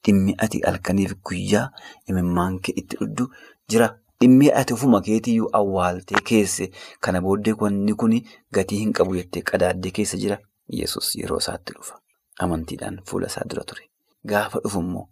Dhimmi 0.05 0.35
ati 0.45 0.61
halkaniif 0.65 1.13
guyyaa 1.29 1.67
imimmaan 2.09 2.59
kee 2.65 2.73
itti 2.81 2.97
dhudhu 2.99 3.29
jira. 3.71 3.87
Dhimmi 4.23 4.51
ati 4.59 4.73
ofuma 4.73 5.01
keetiyyuu 5.05 5.49
awwaaltee 5.59 6.21
keesse 6.29 6.69
kana 7.07 7.21
booddee 7.21 7.53
wanni 7.61 7.93
kun 8.03 8.13
gatii 8.57 8.77
hin 8.83 8.93
qabu 8.99 9.15
jettee 9.19 9.41
qadaaddee 9.51 9.91
keessa 9.97 10.17
jira. 10.17 10.37
Yesus 10.79 11.15
yeroo 11.21 11.37
isaatti 11.43 11.73
dhufa. 11.77 11.99
Amantiidhaan 12.45 13.01
fuula 13.09 13.27
isaa 13.27 13.43
dura 13.49 13.63
ture. 13.71 13.89
Gaafa 14.25 14.59
dhufu 14.63 14.79
immoo 14.85 15.07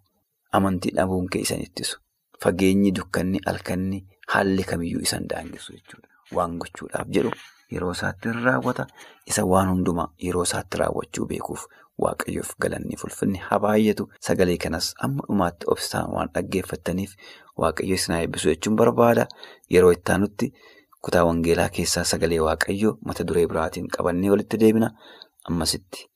amantii 0.60 0.92
dhabuun 1.00 1.28
kee 1.34 1.42
isan 1.48 1.62
ittisu. 1.66 2.00
Fageenyi 2.44 2.92
dukkanni 3.00 3.40
halkanni 3.46 4.00
haalli 4.28 4.64
kamiyyuu 4.70 5.02
isan 5.08 5.28
daangisu 5.34 5.74
jechuudha. 5.74 6.08
Waan 6.36 6.56
gochuudhaaf 6.64 7.08
jedhu 7.18 7.32
yeroo 7.72 7.92
isaatti 7.98 8.32
raawwata. 8.46 8.88
Isa 9.28 9.46
waan 9.46 9.70
hundumaa 9.70 10.08
yeroo 10.26 10.44
isaatti 10.50 10.78
raawwachuu 10.82 11.26
beekuuf 11.28 11.66
waaqayyoof 12.04 12.52
galanni 12.62 12.96
ulfinni 13.06 13.40
haa 13.48 13.60
baay'atu. 13.60 14.10
Sagalee 14.28 14.58
kanas 14.58 14.94
amma 15.08 15.24
dhumaatti 15.28 15.66
obsaan 15.76 16.12
waan 16.16 16.30
dhaggeeffattaniif 16.36 17.16
waaqayyo 17.58 17.96
isin 17.96 18.14
haa 18.16 18.22
eebbisu 18.28 18.50
jechuun 18.54 18.76
barbaada. 18.76 19.26
Yeroo 19.74 19.92
itti 19.92 20.54
kutaa 21.02 21.26
wangeelaa 21.26 21.70
keessaa 21.70 22.04
sagalee 22.04 22.40
waaqayyoo 22.48 22.98
mata 23.06 23.24
duree 23.28 23.48
biraatiin 23.48 23.88
qabannee 23.98 24.30
walitti 24.30 24.58
deebina. 24.60 24.90
Ammasitti 25.50 26.08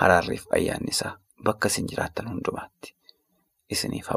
haraarreef 0.00 0.44
ayyaanni 0.58 0.90
isaa 0.96 1.16
bakka 1.44 1.68
isin 1.68 1.86
jiraattan 1.90 2.28
hundumaatti 2.30 2.94
isiniif 3.70 4.08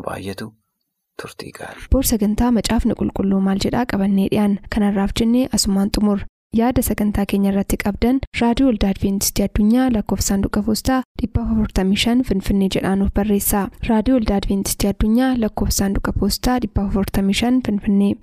gaarii. 1.57 1.87
Boor 1.91 2.03
sagantaa 2.03 2.51
macaafni 2.51 2.93
qulqulluu 2.99 3.39
maal 3.41 3.59
jedhaa 3.65 3.85
qabannee 3.91 4.27
dhiyaan 4.31 4.59
kanarraaf 4.75 5.11
jennee 5.19 5.47
asumaan 5.57 5.89
xumur 5.97 6.19
yaada 6.59 6.81
sagantaa 6.87 7.25
keenya 7.31 7.49
irratti 7.51 7.77
qabdan 7.83 8.19
raadiyoo 8.41 8.67
waldaa 8.69 8.89
adventistii 8.95 9.45
addunyaa 9.47 9.87
lakkoofsa 9.95 10.27
saanduqa 10.31 10.61
poostaa 10.67 10.99
455 11.23 12.23
finfinnee 12.29 12.69
jedhaanuf 12.75 13.13
barreessa 13.19 13.63
raadiyoo 13.89 14.17
waldaa 14.19 14.37
adventistii 14.43 14.89
addunyaa 14.93 15.31
lakkoofsa 15.45 15.77
saanduqa 15.83 16.13
poostaa 16.19 16.57
455 16.67 17.61
finfinnee. 17.67 18.13